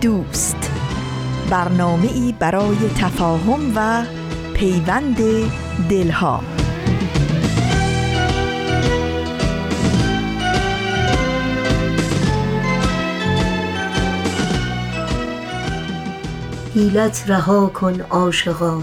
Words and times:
دوست. 0.00 0.70
برنامه 1.50 2.08
ای 2.12 2.34
برای 2.38 2.76
تفاهم 2.98 3.72
و 3.76 4.04
پیوند 4.54 5.16
دلها. 5.88 6.42
حیلت 16.74 17.24
رها 17.28 17.66
کن 17.66 18.00
عاشقا 18.00 18.82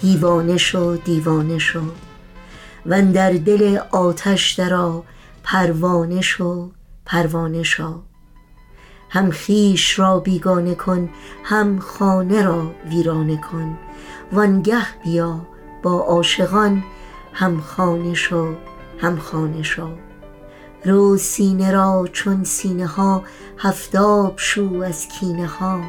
دیوانه 0.00 0.56
شو 0.56 0.96
دیوانه 1.04 1.58
شو. 1.58 1.82
و 2.86 3.02
در 3.02 3.32
دل 3.32 3.78
آتش 3.90 4.52
درا 4.52 5.04
پروانه 5.42 6.20
شو 6.20 6.70
پروانه 7.06 7.62
شو. 7.62 8.11
هم 9.12 9.30
خیش 9.30 9.98
را 9.98 10.20
بیگانه 10.20 10.74
کن 10.74 11.10
هم 11.44 11.78
خانه 11.78 12.42
را 12.42 12.74
ویرانه 12.90 13.36
کن. 13.36 13.78
وانگه 14.32 15.02
بیا 15.04 15.40
با 15.82 16.00
عاشقان 16.00 16.82
هم 17.32 17.60
خانه 17.60 18.14
شو 18.14 18.54
هم 18.98 19.18
خانه 19.18 19.62
شو. 19.62 19.88
رو 20.84 21.16
سینه 21.16 21.72
را 21.72 22.08
چون 22.12 22.44
سینه 22.44 22.86
ها 22.86 23.22
هفتاب 23.58 24.34
شو 24.36 24.82
از 24.86 25.08
کینه 25.08 25.46
ها. 25.46 25.80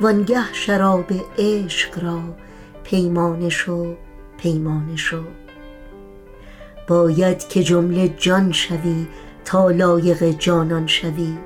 وانگه 0.00 0.52
شراب 0.52 1.12
عشق 1.38 2.04
را 2.04 2.20
پیمانه 2.84 3.48
شو 3.48 3.94
پیمانه 4.38 4.96
شو. 4.96 5.22
باید 6.88 7.48
که 7.48 7.62
جمله 7.62 8.08
جان 8.08 8.52
شوی 8.52 9.06
تا 9.44 9.70
لایق 9.70 10.30
جانان 10.30 10.86
شوی. 10.86 11.38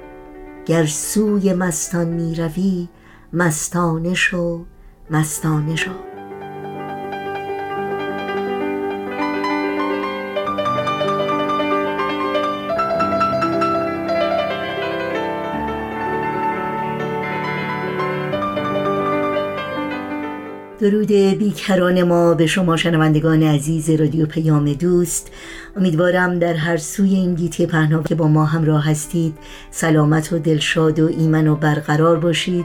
گر 0.71 0.87
سوی 0.87 1.53
مستان 1.53 2.09
می 2.09 2.35
روی 2.35 2.89
مستانه 3.33 4.15
شو 4.15 4.65
مستانه 5.11 5.77
شو. 5.77 6.10
درود 20.81 21.13
بیکران 21.13 22.03
ما 22.03 22.35
به 22.35 22.47
شما 22.47 22.77
شنوندگان 22.77 23.43
عزیز 23.43 23.91
رادیو 23.91 24.27
پیام 24.27 24.73
دوست. 24.73 25.31
امیدوارم 25.77 26.39
در 26.39 26.55
هر 26.55 26.77
سوی 26.77 27.15
این 27.15 27.35
گیتی 27.35 27.67
پهنا 27.67 28.03
که 28.03 28.15
با 28.15 28.29
ما 28.29 28.45
همراه 28.45 28.91
هستید 28.91 29.35
سلامت 29.71 30.33
و 30.33 30.39
دلشاد 30.39 31.01
و 31.01 31.07
ایمن 31.07 31.49
و 31.49 31.57
برقرار 31.57 32.19
باشید 32.19 32.65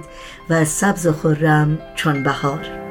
و 0.49 0.65
سبز 0.65 1.05
و 1.05 1.13
خرم 1.13 1.77
چون 1.95 2.23
بهار. 2.23 2.84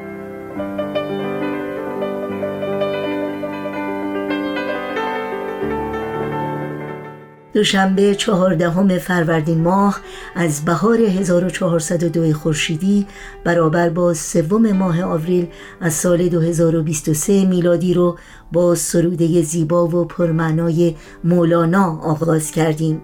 دوشنبه 7.55 8.15
چهاردهم 8.15 8.97
فروردین 8.97 9.61
ماه 9.61 9.99
از 10.35 10.65
بهار 10.65 10.97
1402 10.97 12.33
خورشیدی 12.33 13.07
برابر 13.43 13.89
با 13.89 14.13
سوم 14.13 14.71
ماه 14.71 15.03
آوریل 15.03 15.47
از 15.81 15.93
سال 15.93 16.27
2023 16.29 17.45
میلادی 17.45 17.93
رو 17.93 18.17
با 18.51 18.75
سروده 18.75 19.41
زیبا 19.41 19.87
و 19.87 20.05
پرمعنای 20.05 20.95
مولانا 21.23 21.99
آغاز 22.03 22.51
کردیم 22.51 23.01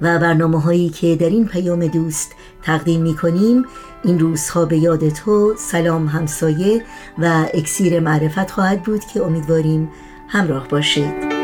و 0.00 0.18
برنامه 0.18 0.60
هایی 0.60 0.88
که 0.88 1.16
در 1.16 1.28
این 1.28 1.46
پیام 1.46 1.86
دوست 1.86 2.32
تقدیم 2.62 3.02
می 3.02 3.14
کنیم 3.16 3.64
این 4.04 4.18
روزها 4.18 4.64
به 4.64 4.78
یاد 4.78 5.08
تو 5.08 5.54
سلام 5.58 6.06
همسایه 6.06 6.82
و 7.18 7.46
اکسیر 7.54 8.00
معرفت 8.00 8.50
خواهد 8.50 8.82
بود 8.82 9.04
که 9.04 9.22
امیدواریم 9.22 9.88
همراه 10.28 10.68
باشید. 10.68 11.37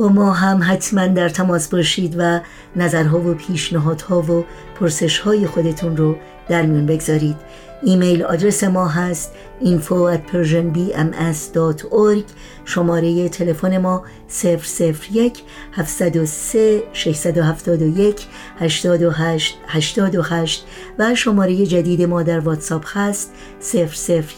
با 0.00 0.08
ما 0.08 0.32
هم 0.32 0.60
حتما 0.62 1.06
در 1.06 1.28
تماس 1.28 1.68
باشید 1.68 2.14
و 2.18 2.40
نظرها 2.76 3.20
و 3.20 3.34
پیشنهادها 3.34 4.22
و 4.22 4.44
پرسشهای 4.74 5.46
خودتون 5.46 5.96
رو 5.96 6.16
در 6.48 6.62
میون 6.62 6.86
بگذارید. 6.86 7.36
ایمیل 7.82 8.22
آدرس 8.22 8.64
ما 8.64 8.88
هست 8.88 9.32
info 9.62 10.14
at 10.14 10.20
persianbms.org 10.32 12.24
شماره 12.64 13.28
تلفن 13.28 13.78
ما 13.78 14.04
001 14.42 15.42
703 15.72 16.82
671 16.92 18.26
828 18.58 19.58
828 19.66 20.66
و 20.98 21.14
شماره 21.14 21.66
جدید 21.66 22.02
ما 22.02 22.22
در 22.22 22.40
واتساپ 22.40 22.84
هست 22.86 23.32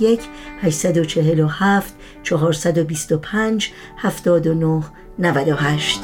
001 0.01 0.21
847 0.62 1.95
425 2.22 3.72
79 3.97 4.83
98 5.19 6.00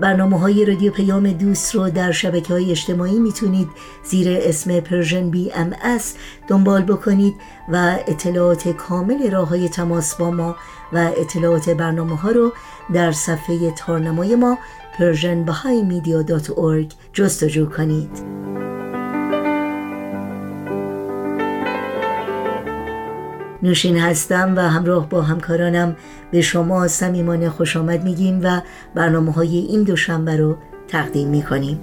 برنامه 0.00 0.38
های 0.38 0.64
رادیو 0.64 0.92
پیام 0.92 1.32
دوست 1.32 1.74
رو 1.74 1.90
در 1.90 2.12
شبکه 2.12 2.52
های 2.52 2.70
اجتماعی 2.70 3.18
می‌تونید 3.18 3.68
زیر 4.04 4.38
اسم 4.40 4.80
Persian 4.80 5.30
BM 5.30 5.72
دنبال 6.48 6.82
بکنید 6.82 7.34
و 7.72 7.98
اطلاعات 8.06 8.68
کامل 8.68 9.30
راه 9.30 9.48
های 9.48 9.68
تماس 9.68 10.14
با 10.14 10.30
ما 10.30 10.56
و 10.92 11.10
اطلاعات 11.16 11.70
برنامه 11.70 12.16
ها 12.16 12.30
رو 12.30 12.52
در 12.94 13.12
صفحه 13.12 13.70
تارنمای 13.70 14.36
ما 14.36 14.58
Persian 14.98 15.44
جستجو 17.12 17.66
کنید. 17.66 18.75
نوشین 23.62 23.98
هستم 23.98 24.52
و 24.56 24.60
همراه 24.60 25.08
با 25.08 25.22
همکارانم 25.22 25.96
به 26.30 26.40
شما 26.40 26.88
صمیمانه 26.88 27.50
خوش 27.50 27.76
آمد 27.76 28.04
میگیم 28.04 28.40
و 28.42 28.60
برنامه 28.94 29.32
های 29.32 29.58
این 29.58 29.82
دوشنبه 29.82 30.36
رو 30.36 30.56
تقدیم 30.88 31.28
می‌کنیم. 31.28 31.80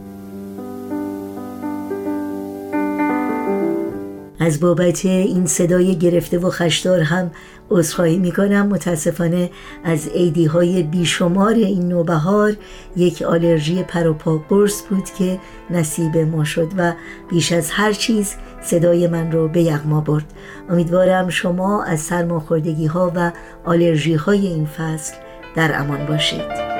از 4.39 4.59
بابت 4.59 5.05
این 5.05 5.45
صدای 5.45 5.95
گرفته 5.95 6.37
و 6.37 6.49
خشدار 6.49 6.99
هم 6.99 7.31
عذرخواهی 7.69 8.19
می‌کنم. 8.19 8.67
متاسفانه 8.67 9.49
از 9.83 10.07
عیدی 10.07 10.45
های 10.45 10.83
بیشمار 10.83 11.53
این 11.53 11.87
نوبهار 11.87 12.55
یک 12.95 13.21
آلرژی 13.21 13.83
پروپا 13.83 14.37
قرص 14.49 14.81
بود 14.89 15.09
که 15.17 15.39
نصیب 15.69 16.17
ما 16.17 16.43
شد 16.43 16.71
و 16.77 16.93
بیش 17.29 17.51
از 17.51 17.71
هر 17.71 17.93
چیز 17.93 18.35
صدای 18.61 19.07
من 19.07 19.31
رو 19.31 19.47
به 19.47 19.61
یغما 19.61 20.01
برد. 20.01 20.25
امیدوارم 20.69 21.29
شما 21.29 21.83
از 21.83 21.99
سرماخوردگی 21.99 22.85
ها 22.85 23.11
و 23.15 23.31
آلرژی 23.65 24.13
های 24.13 24.47
این 24.47 24.65
فصل 24.65 25.13
در 25.55 25.79
امان 25.79 26.05
باشید. 26.05 26.72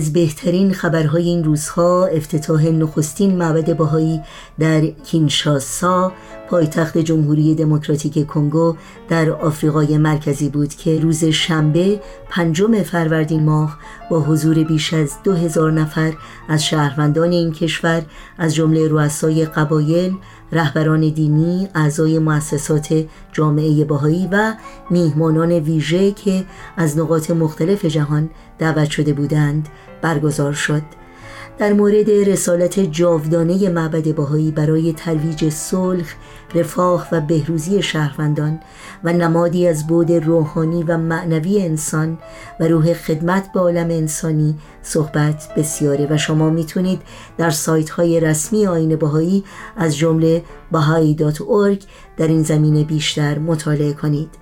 از 0.00 0.12
بهترین 0.12 0.72
خبرهای 0.72 1.28
این 1.28 1.44
روزها 1.44 2.06
افتتاح 2.06 2.66
نخستین 2.66 3.36
معبد 3.36 3.76
باهایی 3.76 4.20
در 4.58 4.86
کینشاسا 4.86 6.12
پایتخت 6.50 6.98
جمهوری 6.98 7.54
دموکراتیک 7.54 8.26
کنگو 8.26 8.76
در 9.08 9.30
آفریقای 9.30 9.98
مرکزی 9.98 10.48
بود 10.48 10.74
که 10.74 11.00
روز 11.00 11.24
شنبه 11.24 12.00
پنجم 12.28 12.82
فروردین 12.82 13.44
ماه 13.44 13.78
با 14.10 14.20
حضور 14.20 14.64
بیش 14.64 14.94
از 14.94 15.12
دو 15.24 15.32
هزار 15.32 15.72
نفر 15.72 16.12
از 16.48 16.64
شهروندان 16.64 17.32
این 17.32 17.52
کشور 17.52 18.02
از 18.38 18.54
جمله 18.54 18.88
رؤسای 18.88 19.44
قبایل، 19.44 20.16
رهبران 20.52 21.00
دینی، 21.00 21.68
اعضای 21.74 22.18
مؤسسات 22.18 23.04
جامعه 23.32 23.84
باهایی 23.84 24.28
و 24.32 24.54
میهمانان 24.90 25.52
ویژه 25.52 26.12
که 26.12 26.44
از 26.76 26.98
نقاط 26.98 27.30
مختلف 27.30 27.84
جهان 27.84 28.30
دعوت 28.58 28.90
شده 28.90 29.12
بودند. 29.12 29.68
برگزار 30.02 30.52
شد. 30.52 30.82
در 31.58 31.72
مورد 31.72 32.10
رسالت 32.10 32.80
جاودانه 32.80 33.68
معبد 33.68 34.14
باهایی 34.14 34.50
برای 34.50 34.92
ترویج 34.92 35.48
صلح، 35.48 36.14
رفاه 36.54 37.08
و 37.12 37.20
بهروزی 37.20 37.82
شهروندان 37.82 38.60
و 39.04 39.12
نمادی 39.12 39.68
از 39.68 39.86
بود 39.86 40.12
روحانی 40.12 40.82
و 40.82 40.96
معنوی 40.96 41.62
انسان 41.62 42.18
و 42.60 42.64
روح 42.64 42.92
خدمت 42.92 43.52
به 43.52 43.60
عالم 43.60 43.90
انسانی 43.90 44.54
صحبت 44.82 45.54
بسیاره 45.56 46.06
و 46.10 46.16
شما 46.16 46.50
می‌تونید 46.50 47.02
در 47.38 47.50
سایت 47.50 47.90
های 47.90 48.20
رسمی 48.20 48.66
آین 48.66 48.96
باهایی 48.96 49.44
از 49.76 49.96
جمله 49.96 50.42
bahai.org 50.74 51.84
در 52.16 52.28
این 52.28 52.42
زمینه 52.42 52.84
بیشتر 52.84 53.38
مطالعه 53.38 53.92
کنید 53.92 54.39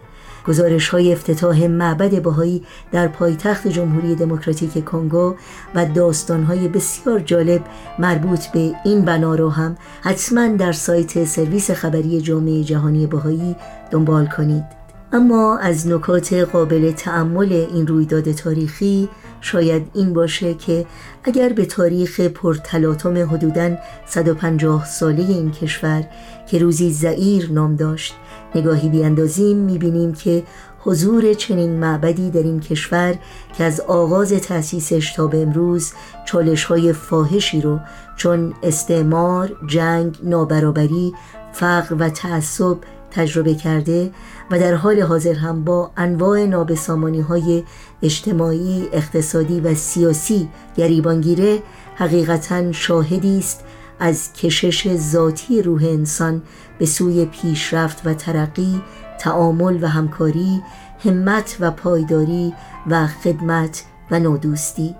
گزارش 0.49 0.89
های 0.89 1.12
افتتاح 1.12 1.67
معبد 1.67 2.23
بهایی 2.23 2.62
در 2.93 3.09
پایتخت 3.09 3.69
جمهوری 3.69 4.15
دموکراتیک 4.15 4.85
کنگو 4.85 5.35
و 5.75 5.87
داستان 5.87 6.45
های 6.45 6.69
بسیار 6.69 7.21
جالب 7.21 7.62
مربوط 7.99 8.47
به 8.47 8.73
این 8.85 9.05
بنا 9.05 9.35
را 9.35 9.50
هم 9.50 9.77
حتما 10.03 10.47
در 10.47 10.73
سایت 10.73 11.25
سرویس 11.25 11.71
خبری 11.71 12.21
جامعه 12.21 12.65
جهانی 12.65 13.06
بهایی 13.06 13.56
دنبال 13.91 14.27
کنید. 14.27 14.65
اما 15.12 15.59
از 15.59 15.89
نکات 15.89 16.33
قابل 16.33 16.93
تعمل 16.93 17.53
این 17.53 17.87
رویداد 17.87 18.33
تاریخی 18.33 19.09
شاید 19.41 19.91
این 19.95 20.12
باشه 20.12 20.55
که 20.55 20.87
اگر 21.25 21.49
به 21.49 21.65
تاریخ 21.65 22.21
پرتلاطم 22.21 23.19
حدوداً 23.19 23.71
150 24.06 24.85
ساله 24.85 25.23
این 25.23 25.50
کشور 25.50 26.05
که 26.50 26.59
روزی 26.59 26.93
زعیر 26.93 27.53
نام 27.53 27.77
داشت 27.77 28.15
نگاهی 28.55 28.89
بیاندازیم 28.89 29.56
می‌بینیم 29.56 30.12
که 30.12 30.43
حضور 30.81 31.35
چنین 31.35 31.81
معبدی 31.81 32.31
در 32.31 32.43
این 32.43 32.61
کشور 32.61 33.15
که 33.59 33.65
از 33.65 33.81
آغاز 33.81 34.33
تأسیسش 34.33 35.12
تا 35.12 35.27
به 35.27 35.43
امروز 35.43 35.93
چالش 36.27 36.65
های 36.65 36.93
فاحشی 36.93 37.61
رو 37.61 37.81
چون 38.17 38.55
استعمار، 38.62 39.56
جنگ، 39.67 40.19
نابرابری، 40.23 41.12
فقر 41.53 41.95
و 41.99 42.09
تعصب 42.09 42.77
تجربه 43.11 43.55
کرده 43.55 44.11
و 44.50 44.59
در 44.59 44.75
حال 44.75 45.00
حاضر 45.00 45.35
هم 45.35 45.65
با 45.65 45.91
انواع 45.97 46.45
نابسامانی 46.45 47.21
های 47.21 47.65
اجتماعی، 48.03 48.89
اقتصادی 48.93 49.61
و 49.61 49.75
سیاسی 49.75 50.49
گریبانگیره 50.77 51.62
حقیقتا 51.95 52.73
شاهدی 52.73 53.39
است 53.39 53.65
از 54.00 54.33
کشش 54.33 54.97
ذاتی 54.97 55.62
روح 55.62 55.85
انسان 55.85 56.43
به 56.78 56.86
سوی 56.86 57.25
پیشرفت 57.25 58.06
و 58.06 58.14
ترقی 58.14 58.82
تعامل 59.19 59.78
و 59.84 59.86
همکاری 59.86 60.62
همت 61.04 61.56
و 61.60 61.70
پایداری 61.70 62.54
و 62.86 63.06
خدمت 63.06 63.84
و 64.10 64.19
نودوستی 64.20 64.94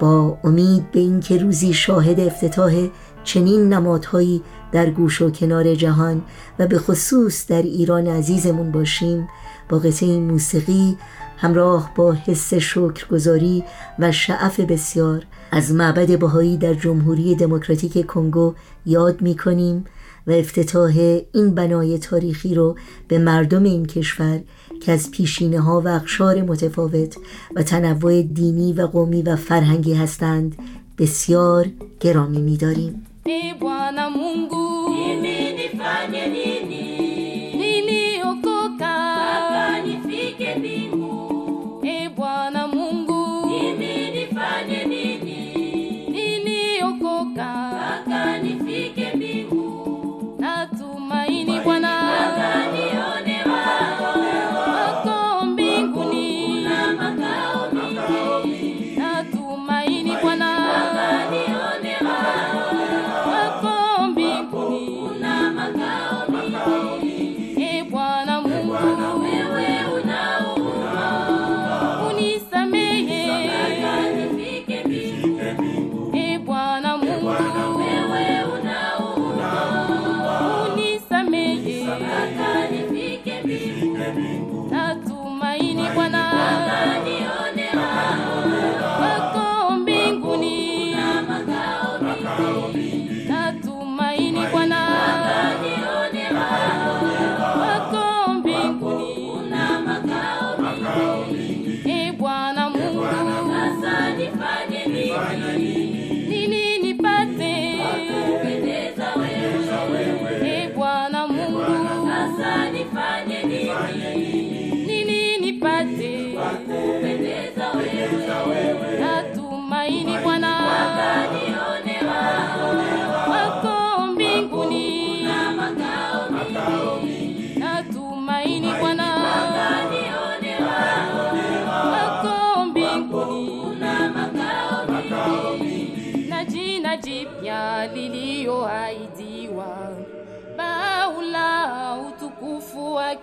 با 0.00 0.38
امید 0.44 0.90
به 0.90 1.00
اینکه 1.00 1.38
روزی 1.38 1.72
شاهد 1.72 2.20
افتتاح 2.20 2.88
چنین 3.24 3.72
نمادهایی 3.72 4.42
در 4.72 4.90
گوش 4.90 5.22
و 5.22 5.30
کنار 5.30 5.74
جهان 5.74 6.22
و 6.58 6.66
به 6.66 6.78
خصوص 6.78 7.46
در 7.46 7.62
ایران 7.62 8.06
عزیزمون 8.06 8.72
باشیم 8.72 9.28
با 9.68 9.78
قطعه 9.78 10.18
موسیقی 10.18 10.96
همراه 11.36 11.90
با 11.94 12.12
حس 12.12 12.54
شکرگزاری 12.54 13.64
و 13.98 14.12
شعف 14.12 14.60
بسیار 14.60 15.26
از 15.50 15.72
معبد 15.72 16.18
بهایی 16.18 16.56
در 16.56 16.74
جمهوری 16.74 17.34
دموکراتیک 17.34 18.06
کنگو 18.06 18.54
یاد 18.86 19.22
می 19.22 19.36
کنیم 19.36 19.84
و 20.26 20.30
افتتاح 20.30 21.20
این 21.34 21.54
بنای 21.54 21.98
تاریخی 21.98 22.54
رو 22.54 22.76
به 23.08 23.18
مردم 23.18 23.62
این 23.62 23.86
کشور 23.86 24.40
که 24.80 24.92
از 24.92 25.10
پیشینه 25.10 25.60
ها 25.60 25.80
و 25.80 25.88
اقشار 25.88 26.42
متفاوت 26.42 27.16
و 27.56 27.62
تنوع 27.62 28.22
دینی 28.22 28.72
و 28.72 28.86
قومی 28.86 29.22
و 29.22 29.36
فرهنگی 29.36 29.94
هستند 29.94 30.56
بسیار 30.98 31.66
گرامی 32.00 32.40
می 32.40 32.56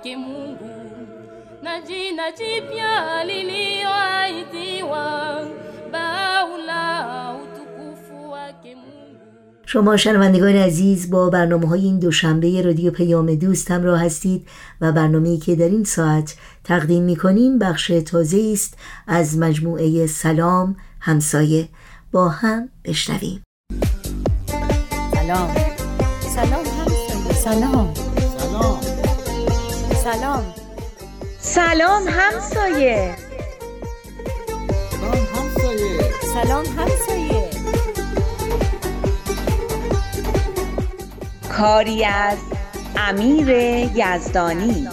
wake 0.10 0.18
Mungu. 0.18 0.70
Na 1.64 1.82
jina 1.82 2.32
jipya 2.32 3.24
liliyoahidiwa 3.24 5.48
baula 5.92 7.36
utukufu 7.36 8.32
wake 8.32 8.76
Mungu. 8.76 9.20
شما 9.66 9.98
شنوندگان 9.98 10.56
عزیز 10.56 11.10
با 11.10 11.30
برنامه 11.30 11.68
های 11.68 11.86
این 11.86 12.00
دوشنبه 12.00 12.62
رادیو 12.62 12.92
پیام 12.92 13.36
دوست 13.36 13.72
همراه 13.72 14.06
هستید 14.06 14.48
و 14.82 14.92
برنامه‌ای 14.92 15.38
که 15.38 15.56
در 15.56 15.70
این 15.70 15.84
ساعت 15.84 16.36
تقدیم 16.64 17.04
می 17.04 17.16
کنیم 17.16 17.60
بخش 17.60 17.88
تازه 17.88 18.50
است 18.54 18.78
از 19.08 19.38
مجموعه 19.38 20.08
سلام 20.08 20.76
همسایه. 21.00 21.70
با 22.12 22.30
هم 22.30 22.70
بشنویم. 22.86 23.44
سلام. 25.14 25.56
سلام 26.36 26.66
همسایه. 26.66 27.34
سلام 27.34 27.36
سلام. 27.94 28.09
سلام 31.56 32.08
همسایه. 32.08 33.16
سلام 34.92 35.18
همسایه. 35.36 36.00
سلام 36.34 36.66
همسایه. 36.66 37.50
کاری 41.58 42.06
از 42.06 42.38
امیر 42.98 43.50
یزدانی. 43.96 44.88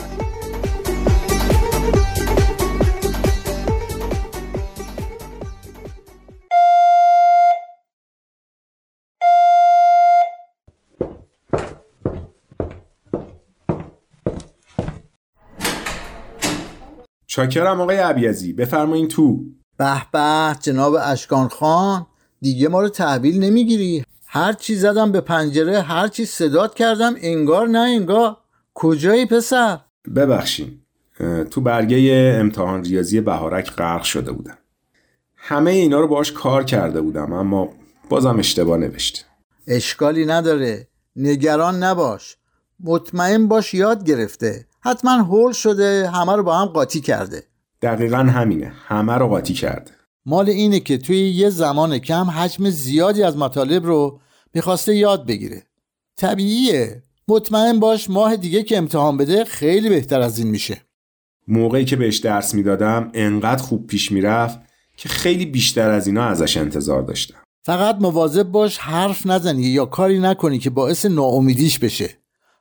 چاکرم 17.36 17.80
آقای 17.80 17.96
عبیزی 17.96 18.52
بفرمایین 18.52 19.08
تو. 19.08 19.40
به 19.76 20.02
به 20.12 20.56
جناب 20.60 20.96
اشکان 21.02 21.48
خان 21.48 22.06
دیگه 22.40 22.68
ما 22.68 22.80
رو 22.80 22.88
تحویل 22.88 23.44
نمی‌گیری. 23.44 24.04
هر 24.26 24.52
چی 24.52 24.74
زدم 24.74 25.12
به 25.12 25.20
پنجره 25.20 25.80
هر 25.80 26.08
چی 26.08 26.24
صدات 26.24 26.74
کردم 26.74 27.14
انگار 27.20 27.68
نه 27.68 27.78
انگار. 27.78 28.36
کجایی 28.74 29.26
پسر؟ 29.26 29.78
ببخشین 30.16 30.80
تو 31.50 31.60
برگه 31.60 32.36
امتحان 32.40 32.84
ریاضی 32.84 33.20
بهارک 33.20 33.70
غرق 33.70 34.02
شده 34.02 34.32
بودم. 34.32 34.58
همه 35.36 35.70
اینا 35.70 36.00
رو 36.00 36.08
باش 36.08 36.32
کار 36.32 36.64
کرده 36.64 37.00
بودم 37.00 37.32
اما 37.32 37.68
بازم 38.08 38.38
اشتباه 38.38 38.78
نوشته 38.78 39.22
اشکالی 39.66 40.26
نداره. 40.26 40.88
نگران 41.16 41.82
نباش. 41.82 42.36
مطمئن 42.80 43.48
باش 43.48 43.74
یاد 43.74 44.04
گرفته. 44.04 44.66
حتما 44.86 45.10
هول 45.10 45.52
شده 45.52 46.10
همه 46.10 46.36
رو 46.36 46.42
با 46.42 46.58
هم 46.58 46.66
قاطی 46.66 47.00
کرده. 47.00 47.42
دقیقا 47.82 48.16
همینه. 48.16 48.72
همه 48.86 49.12
رو 49.12 49.28
قاطی 49.28 49.54
کرده. 49.54 49.90
مال 50.26 50.48
اینه 50.48 50.80
که 50.80 50.98
توی 50.98 51.28
یه 51.28 51.50
زمان 51.50 51.98
کم 51.98 52.30
حجم 52.30 52.70
زیادی 52.70 53.22
از 53.22 53.36
مطالب 53.36 53.86
رو 53.86 54.20
می‌خواسته 54.54 54.96
یاد 54.96 55.26
بگیره. 55.26 55.62
طبیعیه. 56.16 57.02
مطمئن 57.28 57.80
باش 57.80 58.10
ماه 58.10 58.36
دیگه 58.36 58.62
که 58.62 58.78
امتحان 58.78 59.16
بده 59.16 59.44
خیلی 59.44 59.88
بهتر 59.88 60.20
از 60.20 60.38
این 60.38 60.48
میشه. 60.48 60.80
موقعی 61.48 61.84
که 61.84 61.96
بهش 61.96 62.18
درس 62.18 62.54
می‌دادم 62.54 63.10
انقدر 63.14 63.62
خوب 63.62 63.86
پیش 63.86 64.12
می‌رفت 64.12 64.58
که 64.96 65.08
خیلی 65.08 65.46
بیشتر 65.46 65.90
از 65.90 66.06
اینا 66.06 66.24
ازش 66.24 66.56
انتظار 66.56 67.02
داشتم. 67.02 67.38
فقط 67.62 67.96
مواظب 68.00 68.42
باش 68.42 68.78
حرف 68.78 69.26
نزنی 69.26 69.62
یا 69.62 69.86
کاری 69.86 70.18
نکنی 70.18 70.58
که 70.58 70.70
باعث 70.70 71.06
ناامیدیش 71.06 71.78
بشه 71.78 72.10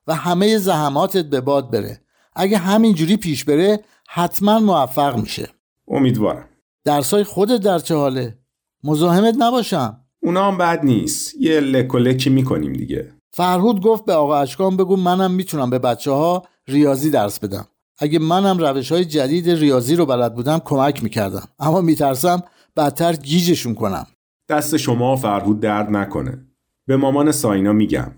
و 0.08 0.16
همه 0.16 0.58
زحماتت 0.58 1.26
به 1.26 1.42
باد 1.42 1.72
بره. 1.72 2.02
اگه 2.36 2.58
همینجوری 2.58 3.18
پیش 3.18 3.44
بره 3.44 3.80
حتما 4.08 4.60
موفق 4.60 5.18
میشه. 5.18 5.50
امیدوارم. 5.88 6.50
درسای 6.86 7.24
خودت 7.24 7.62
در 7.62 7.80
چه 7.80 7.96
حاله؟ 7.96 8.38
مزاحمت 8.84 9.36
نباشم. 9.40 10.02
اونا 10.24 10.52
هم 10.52 10.58
بد 10.58 10.86
نیست. 10.86 11.36
یه 11.40 11.60
لک 11.60 11.96
و 11.96 11.98
لکی 11.98 12.30
می‌کنیم 12.30 12.74
دیگه. 12.74 13.12
فرهود 13.32 13.82
گفت 13.82 14.06
به 14.06 14.14
آقا 14.14 14.38
اشکان 14.38 14.78
بگو 14.78 14.96
منم 14.96 15.32
می‌تونم 15.32 15.70
به 15.70 15.80
بچه 15.80 16.12
ها 16.12 16.44
ریاضی 16.68 17.10
درس 17.10 17.40
بدم. 17.40 17.66
اگه 17.98 18.20
منم 18.20 18.58
روش 18.58 18.92
های 18.92 19.06
جدید 19.06 19.50
ریاضی 19.50 19.96
رو 19.96 20.06
بلد 20.06 20.36
بودم 20.36 20.60
کمک 20.66 21.04
می‌کردم. 21.04 21.48
اما 21.60 21.82
میترسم 21.82 22.44
بدتر 22.78 23.14
گیجشون 23.14 23.76
کنم. 23.76 24.08
دست 24.50 24.78
شما 24.78 25.16
فرهود 25.16 25.60
درد 25.60 25.90
نکنه. 25.90 26.46
به 26.88 26.98
مامان 26.98 27.32
ساینا 27.32 27.74
میگم. 27.74 28.12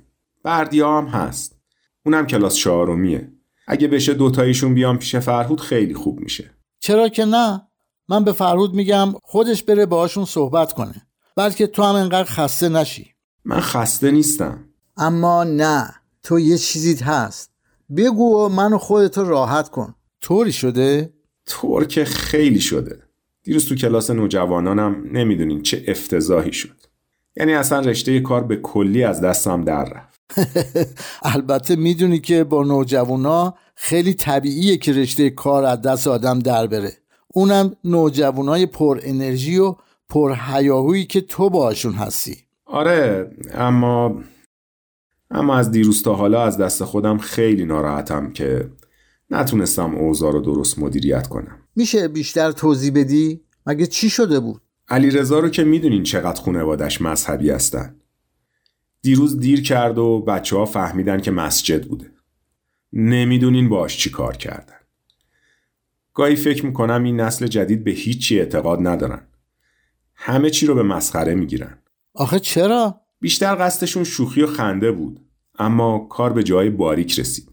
بردیا 0.44 0.98
هم 0.98 1.06
هست. 1.06 1.60
اونم 2.06 2.28
کلاس 2.28 2.56
چهارمیه. 2.56 3.32
اگه 3.68 3.88
بشه 3.88 4.14
دوتاییشون 4.14 4.74
بیام 4.74 4.98
پیش 4.98 5.16
فرهود 5.16 5.62
خیلی 5.62 5.94
خوب 5.94 6.20
میشه. 6.20 6.52
چرا 6.80 7.10
که 7.10 7.26
نه؟ 7.26 7.62
من 8.10 8.24
به 8.24 8.32
فرهود 8.32 8.74
میگم 8.74 9.14
خودش 9.24 9.64
بره 9.64 9.86
باهاشون 9.86 10.26
صحبت 10.26 10.74
کنه. 10.74 11.08
بلکه 11.36 11.68
تو 11.68 11.84
هم 11.84 11.96
انقدر 11.96 12.30
خسته 12.30 12.70
نشی. 12.70 13.14
من 13.46 13.60
خسته 13.60 14.12
نیستم. 14.12 14.66
اما 14.98 15.44
نه 15.44 15.94
تو 16.24 16.40
یه 16.40 16.58
چیزیت 16.58 17.04
هست. 17.04 17.52
بگو 17.98 18.46
و 18.46 18.50
منو 18.50 18.78
خودتو 18.78 19.24
راحت 19.24 19.70
کن. 19.70 19.96
طوری 20.22 20.52
شده؟ 20.52 21.14
طور 21.46 21.86
که 21.86 22.06
خیلی 22.06 22.60
شده. 22.60 23.04
دیروز 23.44 23.70
تو 23.70 23.76
کلاس 23.76 24.10
نوجوانانم 24.10 25.04
نمی‌دونین 25.12 25.62
چه 25.62 25.84
افتضاحی 25.88 26.54
شد. 26.54 26.78
یعنی 27.36 27.54
اصلا 27.54 27.80
رشته 27.80 28.20
کار 28.20 28.44
به 28.44 28.56
کلی 28.56 29.04
از 29.04 29.22
دستم 29.22 29.64
در 29.64 29.84
رفت. 29.84 30.17
البته 31.36 31.76
می‌دونی 31.76 32.20
که 32.20 32.44
با 32.44 32.64
نوجوانا 32.64 33.54
خیلی 33.76 34.14
طبیعیه 34.14 34.78
که 34.78 34.94
رشته 34.94 35.30
کار 35.30 35.64
از 35.66 35.82
دست 35.82 36.08
آدم 36.08 36.40
در 36.40 36.68
بره 36.68 36.92
اونم 37.28 37.76
نوجوانای 37.84 38.66
پر 38.66 39.00
انرژی 39.04 39.58
و 39.58 39.76
پر 40.10 40.36
هیاهویی 40.48 41.06
که 41.06 41.22
تو 41.22 41.50
باشون 41.50 41.94
هستی 41.94 42.38
آره 42.66 43.32
اما 43.54 44.24
اما 45.32 45.58
از 45.58 45.72
دیروز 45.72 46.04
تا 46.04 46.16
حالا 46.16 46.44
از 46.44 46.58
دست 46.58 46.84
خودم 46.84 47.18
خیلی 47.18 47.66
ناراحتم 47.66 48.32
که 48.32 48.70
نتونستم 49.30 49.96
اوضاع 49.96 50.32
رو 50.32 50.42
درست 50.42 50.80
مدیریت 50.80 51.28
کنم 51.28 51.58
میشه 51.76 52.08
بیشتر 52.08 52.52
توضیح 52.52 52.92
بدی؟ 52.96 53.42
مگه 53.66 53.86
چی 53.86 54.10
شده 54.10 54.40
بود؟ 54.40 54.62
علی 54.90 55.10
رضا 55.10 55.40
رو 55.40 55.50
که 55.50 55.64
می‌دونین 55.64 56.04
چقدر 56.04 56.42
خونوادش 56.42 57.02
مذهبی 57.02 57.50
هستن 57.50 57.96
دیروز 59.02 59.40
دیر 59.40 59.62
کرد 59.62 59.98
و 59.98 60.22
بچه 60.22 60.58
ها 60.58 60.66
فهمیدن 60.66 61.22
که 61.22 61.32
مسجد 61.32 61.88
بوده. 61.88 62.12
نمی‌دونین 62.94 63.70
باش 63.70 63.98
چی 63.98 64.10
کار 64.10 64.38
کردن. 64.38 64.74
گاهی 66.14 66.36
فکر 66.36 66.66
می‌کنم 66.66 67.04
این 67.04 67.20
نسل 67.20 67.48
جدید 67.48 67.84
به 67.84 67.92
هیچی 67.92 68.40
اعتقاد 68.40 68.88
ندارن. 68.88 69.28
همه 70.16 70.50
چی 70.50 70.66
رو 70.66 70.76
به 70.76 70.84
مسخره 70.84 71.36
می‌گیرن. 71.36 71.78
آخه 72.14 72.40
چرا؟ 72.40 73.02
بیشتر 73.20 73.56
قصدشون 73.56 74.04
شوخی 74.04 74.42
و 74.42 74.48
خنده 74.48 74.92
بود 74.92 75.26
اما 75.60 76.00
کار 76.00 76.34
به 76.34 76.44
جای 76.44 76.70
باریک 76.70 77.20
رسید. 77.20 77.50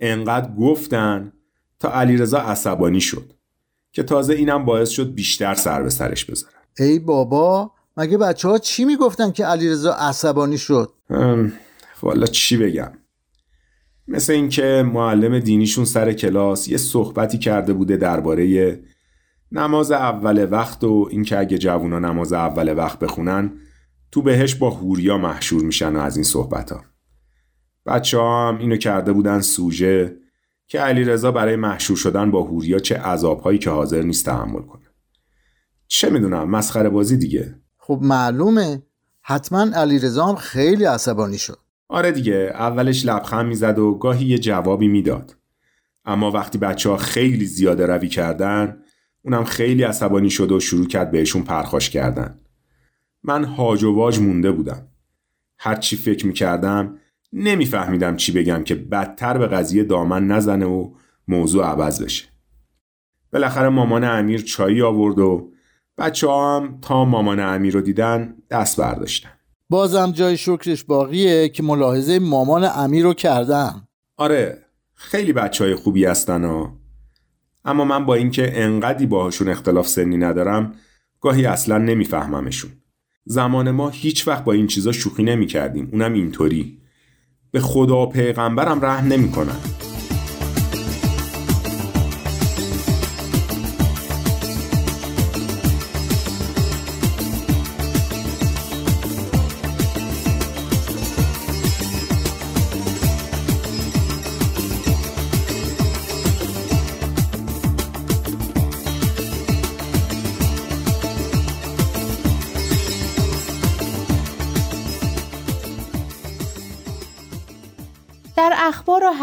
انقدر 0.00 0.54
گفتن 0.54 1.32
تا 1.78 1.92
علیرضا 1.92 2.38
عصبانی 2.38 3.00
شد 3.00 3.32
که 3.92 4.02
تازه 4.02 4.34
اینم 4.34 4.64
باعث 4.64 4.88
شد 4.88 5.14
بیشتر 5.14 5.54
سر 5.54 5.82
به 5.82 5.90
سرش 5.90 6.24
بذارن. 6.24 6.54
ای 6.78 6.98
بابا 6.98 7.72
مگه 8.00 8.18
بچه 8.18 8.48
ها 8.48 8.58
چی 8.58 8.84
می‌گفتن 8.84 9.30
که 9.30 9.44
علیرضا 9.44 9.92
عصبانی 9.92 10.58
شد؟ 10.58 10.92
والا 12.02 12.26
چی 12.26 12.56
بگم؟ 12.56 12.92
مثل 14.08 14.32
اینکه 14.32 14.84
معلم 14.92 15.38
دینیشون 15.38 15.84
سر 15.84 16.12
کلاس 16.12 16.68
یه 16.68 16.76
صحبتی 16.76 17.38
کرده 17.38 17.72
بوده 17.72 17.96
درباره 17.96 18.80
نماز 19.52 19.92
اول 19.92 20.48
وقت 20.50 20.84
و 20.84 21.08
اینکه 21.10 21.38
اگه 21.38 21.58
جوونا 21.58 21.98
نماز 21.98 22.32
اول 22.32 22.76
وقت 22.78 22.98
بخونن 22.98 23.52
تو 24.12 24.22
بهش 24.22 24.54
با 24.54 24.70
هوریا 24.70 25.18
محشور 25.18 25.62
میشن 25.62 25.96
و 25.96 26.00
از 26.00 26.16
این 26.16 26.24
صحبت 26.24 26.72
ها 26.72 26.84
بچه 27.86 28.18
هم 28.18 28.58
اینو 28.58 28.76
کرده 28.76 29.12
بودن 29.12 29.40
سوژه 29.40 30.16
که 30.66 30.80
علیرضا 30.80 31.32
برای 31.32 31.56
محشور 31.56 31.96
شدن 31.96 32.30
با 32.30 32.42
هوریا 32.42 32.78
چه 32.78 32.96
عذابهایی 32.96 33.58
که 33.58 33.70
حاضر 33.70 34.02
نیست 34.02 34.26
تحمل 34.26 34.62
کنه. 34.62 34.86
چه 35.86 36.10
می‌دونم 36.10 36.50
مسخره 36.50 36.88
بازی 36.88 37.16
دیگه. 37.16 37.60
خب 37.80 37.98
معلومه. 38.02 38.82
حتما 39.22 39.66
علیرضا 39.74 40.26
هم 40.26 40.34
خیلی 40.34 40.84
عصبانی 40.84 41.38
شد. 41.38 41.58
آره 41.88 42.12
دیگه 42.12 42.50
اولش 42.54 43.06
لبخند 43.06 43.46
می‌زد 43.46 43.78
و 43.78 43.94
گاهی 43.94 44.26
یه 44.26 44.38
جوابی 44.38 44.88
می‌داد. 44.88 45.36
اما 46.04 46.30
وقتی 46.30 46.58
بچه 46.58 46.90
ها 46.90 46.96
خیلی 46.96 47.46
زیاده 47.46 47.86
روی 47.86 48.08
کردن 48.08 48.82
اونم 49.22 49.44
خیلی 49.44 49.82
عصبانی 49.82 50.30
شد 50.30 50.52
و 50.52 50.60
شروع 50.60 50.86
کرد 50.86 51.10
بهشون 51.10 51.42
پرخاش 51.42 51.90
کردن. 51.90 52.40
من 53.22 53.44
هاج 53.44 53.84
و 53.84 53.94
واج 53.94 54.18
مونده 54.18 54.52
بودم. 54.52 54.86
هر 55.58 55.76
چی 55.76 55.96
فکر 55.96 56.26
می‌کردم 56.26 56.98
نمیفهمیدم 57.32 58.16
چی 58.16 58.32
بگم 58.32 58.64
که 58.64 58.74
بدتر 58.74 59.38
به 59.38 59.46
قضیه 59.46 59.84
دامن 59.84 60.26
نزنه 60.26 60.66
و 60.66 60.90
موضوع 61.28 61.64
عوض 61.64 62.02
بشه. 62.02 62.28
بالاخره 63.32 63.68
مامان 63.68 64.04
امیر 64.04 64.42
چایی 64.42 64.82
آورد 64.82 65.18
و 65.18 65.52
بچه 66.00 66.26
ها 66.26 66.56
هم 66.56 66.78
تا 66.82 67.04
مامان 67.04 67.40
امیر 67.40 67.74
رو 67.74 67.80
دیدن 67.80 68.34
دست 68.50 68.80
برداشتن. 68.80 69.30
بازم 69.70 70.12
جای 70.12 70.36
شکرش 70.36 70.84
باقیه 70.84 71.48
که 71.48 71.62
ملاحظه 71.62 72.18
مامان 72.18 72.64
امیر 72.74 73.04
رو 73.04 73.14
کردم. 73.14 73.88
آره 74.16 74.58
خیلی 74.94 75.32
بچه 75.32 75.64
های 75.64 75.74
خوبی 75.74 76.04
هستن 76.04 76.44
ها 76.44 76.76
اما 77.64 77.84
من 77.84 78.06
با 78.06 78.14
اینکه 78.14 78.62
انقدی 78.62 79.06
باهاشون 79.06 79.48
اختلاف 79.48 79.88
سنی 79.88 80.16
ندارم 80.16 80.74
گاهی 81.20 81.46
اصلا 81.46 81.78
نمیفهممشون. 81.78 82.70
زمان 83.24 83.70
ما 83.70 83.88
هیچ 83.88 84.28
وقت 84.28 84.44
با 84.44 84.52
این 84.52 84.66
چیزا 84.66 84.92
شوخی 84.92 85.22
نمی 85.22 85.46
کردیم 85.46 85.88
اونم 85.92 86.12
اینطوری. 86.12 86.78
به 87.50 87.60
خدا 87.60 88.02
و 88.02 88.06
پیغمبرم 88.06 88.84
رحم 88.84 89.08
نمی 89.08 89.30
کنن. 89.30 89.89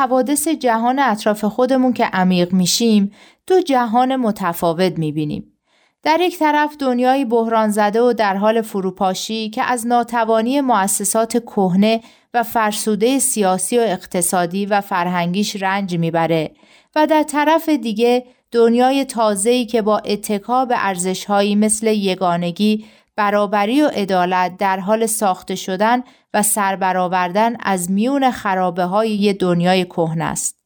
حوادث 0.08 0.48
جهان 0.48 1.00
اطراف 1.00 1.46
خودمون 1.46 1.94
که 1.94 2.06
عمیق 2.06 2.54
میشیم 2.54 3.12
دو 3.48 3.62
جهان 3.62 4.16
متفاوت 4.16 4.98
می‌بینیم. 4.98 5.54
در 6.04 6.20
یک 6.22 6.40
طرف 6.40 6.78
دنیای 6.78 7.26
بحران 7.26 7.70
زده 7.70 8.02
و 8.02 8.14
در 8.14 8.38
حال 8.38 8.62
فروپاشی 8.62 9.50
که 9.50 9.64
از 9.64 9.88
ناتوانی 9.88 10.62
مؤسسات 10.62 11.38
کهنه 11.38 12.02
و 12.34 12.44
فرسوده 12.44 13.20
سیاسی 13.20 13.78
و 13.78 13.82
اقتصادی 13.82 14.66
و 14.66 14.82
فرهنگیش 14.82 15.56
رنج 15.64 15.98
می‌بره 15.98 16.52
و 16.96 17.08
در 17.08 17.24
طرف 17.24 17.70
دیگه 17.70 18.26
دنیای 18.52 19.06
تازه‌ای 19.06 19.66
که 19.66 19.82
با 19.82 19.98
اتکا 19.98 20.66
به 20.66 20.76
ارزشهایی 20.78 21.56
مثل 21.56 21.88
یگانگی، 21.88 22.86
برابری 23.16 23.82
و 23.82 23.88
عدالت 23.88 24.58
در 24.58 24.80
حال 24.80 25.06
ساخته 25.06 25.56
شدن 25.56 26.04
و 26.38 26.42
سربرآوردن 26.42 27.56
از 27.60 27.92
میون 27.92 28.32
خرابه 28.32 28.84
های 28.84 29.10
یه 29.10 29.34
دنیای 29.34 29.86
کهنه 29.86 30.24
است. 30.24 30.58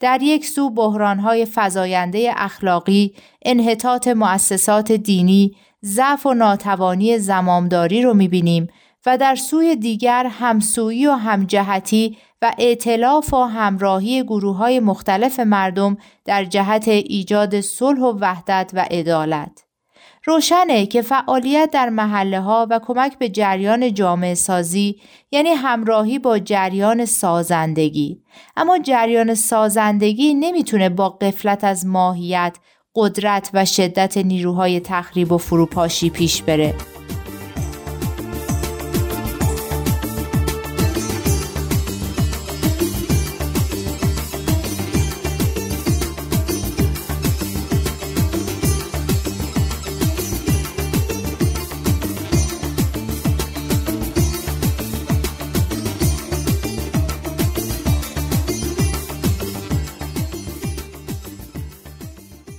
در 0.00 0.22
یک 0.22 0.46
سو 0.46 0.70
بحرانهای 0.70 1.46
فزاینده 1.54 2.32
اخلاقی، 2.36 3.14
انحطاط 3.44 4.08
مؤسسات 4.08 4.92
دینی، 4.92 5.56
ضعف 5.84 6.26
و 6.26 6.34
ناتوانی 6.34 7.18
زمامداری 7.18 8.02
رو 8.02 8.14
می‌بینیم 8.14 8.68
و 9.06 9.18
در 9.18 9.34
سوی 9.34 9.76
دیگر 9.76 10.26
همسویی 10.26 11.06
و 11.06 11.12
همجهتی 11.12 12.18
و 12.42 12.52
ائتلاف 12.58 13.34
و 13.34 13.44
همراهی 13.44 14.22
گروه 14.22 14.56
های 14.56 14.80
مختلف 14.80 15.40
مردم 15.40 15.96
در 16.24 16.44
جهت 16.44 16.88
ایجاد 16.88 17.60
صلح 17.60 18.00
و 18.00 18.18
وحدت 18.20 18.70
و 18.74 18.86
عدالت. 18.90 19.65
روشنه 20.28 20.86
که 20.86 21.02
فعالیت 21.02 21.70
در 21.72 21.88
محله 21.88 22.40
ها 22.40 22.66
و 22.70 22.80
کمک 22.86 23.18
به 23.18 23.28
جریان 23.28 23.94
جامعه 23.94 24.34
سازی 24.34 25.00
یعنی 25.32 25.48
همراهی 25.48 26.18
با 26.18 26.38
جریان 26.38 27.04
سازندگی. 27.04 28.22
اما 28.56 28.78
جریان 28.78 29.34
سازندگی 29.34 30.34
نمی‌تونه 30.34 30.88
با 30.88 31.08
قفلت 31.08 31.64
از 31.64 31.86
ماهیت 31.86 32.56
قدرت 32.94 33.50
و 33.54 33.64
شدت 33.64 34.16
نیروهای 34.16 34.80
تخریب 34.80 35.32
و 35.32 35.38
فروپاشی 35.38 36.10
پیش 36.10 36.42
بره. 36.42 36.74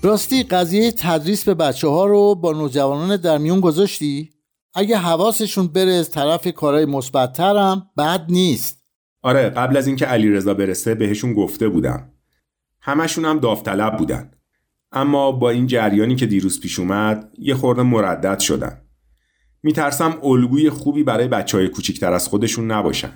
راستی 0.08 0.44
قضیه 0.44 0.92
تدریس 0.92 1.44
به 1.44 1.54
بچه 1.54 1.88
ها 1.88 2.06
رو 2.06 2.36
با 2.36 2.52
نوجوانان 2.52 3.18
در 3.18 3.38
میون 3.38 3.60
گذاشتی؟ 3.60 4.30
اگه 4.74 4.98
حواسشون 4.98 5.68
بره 5.68 5.92
از 5.92 6.12
طرف 6.12 6.48
کارهای 6.48 6.86
مثبتترم 6.86 7.90
بد 7.98 8.26
نیست. 8.30 8.84
آره 9.22 9.50
قبل 9.50 9.78
از 9.78 9.88
اینکه 9.88 10.06
علیرضا 10.06 10.54
برسه 10.54 10.96
بهشون 10.96 11.34
گفته 11.34 11.70
بودم. 11.70 12.12
همشون 12.82 13.26
هم 13.26 13.40
داوطلب 13.40 13.98
بودن. 13.98 14.32
اما 14.92 15.32
با 15.32 15.50
این 15.50 15.68
جریانی 15.68 16.16
که 16.16 16.26
دیروز 16.26 16.60
پیش 16.60 16.80
اومد 16.80 17.32
یه 17.38 17.56
خورده 17.56 17.82
مردد 17.82 18.40
شدن. 18.40 18.82
میترسم 19.64 20.20
الگوی 20.24 20.70
خوبی 20.70 21.04
برای 21.04 21.28
بچه 21.28 21.58
های 21.58 21.68
کوچیکتر 21.68 22.14
از 22.14 22.28
خودشون 22.28 22.72
نباشن. 22.72 23.12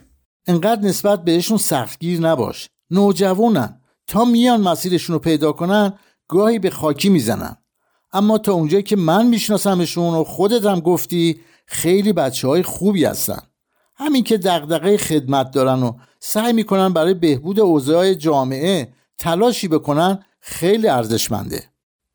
انقدر 0.48 0.82
نسبت 0.82 1.24
بهشون 1.24 1.58
سختگیر 1.58 2.20
نباش. 2.20 2.70
نوجوانن 2.90 3.82
تا 4.08 4.26
میان 4.26 4.62
مسیرشون 4.62 5.14
رو 5.14 5.20
پیدا 5.20 5.52
کنن 5.52 5.94
گاهی 6.32 6.60
به 6.60 6.70
خاکی 6.70 7.10
می‌زنن. 7.10 7.58
اما 8.14 8.38
تا 8.38 8.54
اونجایی 8.54 8.84
که 8.84 8.96
من 8.96 9.28
میشناسمشون 9.28 10.14
و 10.14 10.24
خودت 10.24 10.66
هم 10.66 10.80
گفتی 10.80 11.40
خیلی 11.66 12.14
بچه 12.14 12.48
های 12.48 12.64
خوبی 12.64 13.06
هستن. 13.06 13.40
همین 13.96 14.24
که 14.24 14.38
دغدغه 14.38 14.98
خدمت 14.98 15.52
دارن 15.52 15.84
و 15.84 15.94
سعی 16.20 16.54
می‌کنن 16.54 16.94
برای 16.94 17.14
بهبود 17.14 17.60
اوضاع 17.60 18.14
جامعه 18.14 18.94
تلاشی 19.18 19.68
بکنن 19.68 20.20
خیلی 20.40 20.88
ارزشمنده. 20.88 21.64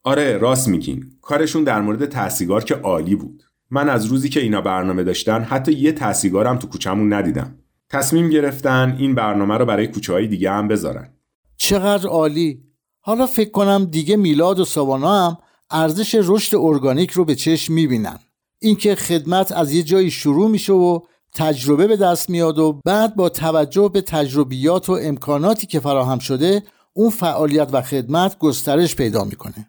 آره 0.05 0.37
راست 0.37 0.69
میگین. 0.69 1.05
کارشون 1.23 1.65
در 1.65 1.81
مورد 1.81 2.07
تحصیلگار 2.07 2.65
که 2.65 2.75
عالی 2.75 3.15
بود. 3.15 3.43
من 3.71 3.89
از 3.89 4.05
روزی 4.05 4.29
که 4.29 4.41
اینا 4.41 4.61
برنامه 4.61 5.05
داشتن 5.05 5.43
حتی 5.43 5.73
یه 5.73 5.93
تحصیلگارم 5.93 6.59
تو 6.59 6.67
کوچمون 6.67 7.13
ندیدم. 7.13 7.59
تصمیم 7.91 8.31
گرفتن 8.31 8.97
این 8.99 9.15
برنامه 9.15 9.55
رو 9.57 9.65
برای 9.65 9.87
کوچه 9.87 10.13
های 10.13 10.27
دیگه 10.27 10.51
هم 10.51 10.69
بذارن. 10.69 11.09
چقدر 11.57 12.09
عالی! 12.09 12.66
حالا 13.07 13.27
فکر 13.27 13.51
کنم 13.51 13.85
دیگه 13.85 14.17
میلاد 14.17 14.61
و 14.61 14.65
ساوانا 14.65 15.27
هم 15.27 15.39
ارزش 15.71 16.15
رشد 16.23 16.57
ارگانیک 16.57 17.11
رو 17.11 17.25
به 17.25 17.35
چشم 17.35 17.73
می‌بینن 17.73 18.19
اینکه 18.59 18.95
خدمت 18.95 19.53
از 19.53 19.73
یه 19.73 19.83
جایی 19.83 20.11
شروع 20.11 20.51
میشه 20.51 20.73
و 20.73 21.01
تجربه 21.35 21.87
به 21.87 21.97
دست 21.97 22.31
میاد 22.31 22.59
و 22.59 22.81
بعد 22.85 23.17
با 23.17 23.29
توجه 23.29 23.89
به 23.89 24.01
تجربیات 24.01 24.89
و 24.89 24.93
امکاناتی 24.93 25.67
که 25.67 25.81
فراهم 25.81 26.19
شده 26.19 26.63
اون 26.93 27.11
فعالیت 27.11 27.69
و 27.73 27.83
خدمت 27.83 28.39
گسترش 28.39 28.97
پیدا 28.97 29.25
می‌کنه 29.25 29.69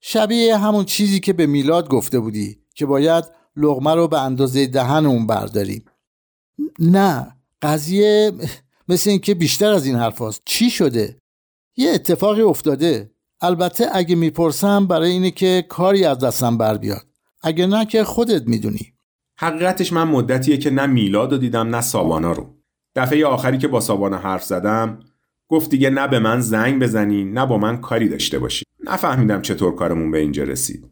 شبیه 0.00 0.56
همون 0.56 0.84
چیزی 0.84 1.20
که 1.20 1.32
به 1.32 1.46
میلاد 1.46 1.88
گفته 1.88 2.20
بودی 2.20 2.58
که 2.74 2.86
باید 2.86 3.24
لغمه 3.56 3.94
رو 3.94 4.08
به 4.08 4.20
اندازه 4.20 4.66
دهن 4.66 5.06
اون 5.06 5.26
برداریم 5.26 5.84
نه 6.78 7.36
قضیه 7.62 8.32
مثل 8.88 9.10
اینکه 9.10 9.34
بیشتر 9.34 9.72
از 9.72 9.86
این 9.86 9.96
حرف 9.96 10.22
هست. 10.22 10.42
چی 10.44 10.70
شده؟ 10.70 11.18
یه 11.80 11.90
اتفاقی 11.90 12.42
افتاده. 12.42 13.10
البته 13.40 13.86
اگه 13.92 14.14
می‌پرسم 14.14 14.86
برای 14.86 15.10
اینه 15.10 15.30
که 15.30 15.64
کاری 15.68 16.04
از 16.04 16.18
دستم 16.18 16.58
بر 16.58 16.76
بیاد. 16.76 17.06
اگه 17.42 17.66
نه 17.66 17.86
که 17.86 18.04
خودت 18.04 18.48
می‌دونی. 18.48 18.92
حقیقتش 19.36 19.92
من 19.92 20.08
مدتیه 20.08 20.56
که 20.56 20.70
نه 20.70 20.86
میلاد 20.86 21.32
رو 21.32 21.38
دیدم 21.38 21.74
نه 21.74 21.80
ساوانا 21.80 22.32
رو. 22.32 22.54
دفعه 22.96 23.26
آخری 23.26 23.58
که 23.58 23.68
با 23.68 23.80
ساوانا 23.80 24.18
حرف 24.18 24.44
زدم 24.44 24.98
گفت 25.48 25.70
دیگه 25.70 25.90
نه 25.90 26.08
به 26.08 26.18
من 26.18 26.40
زنگ 26.40 26.82
بزنی 26.82 27.24
نه 27.24 27.46
با 27.46 27.58
من 27.58 27.80
کاری 27.80 28.08
داشته 28.08 28.38
باشی. 28.38 28.64
نفهمیدم 28.84 29.42
چطور 29.42 29.74
کارمون 29.74 30.10
به 30.10 30.18
اینجا 30.18 30.42
رسید. 30.42 30.90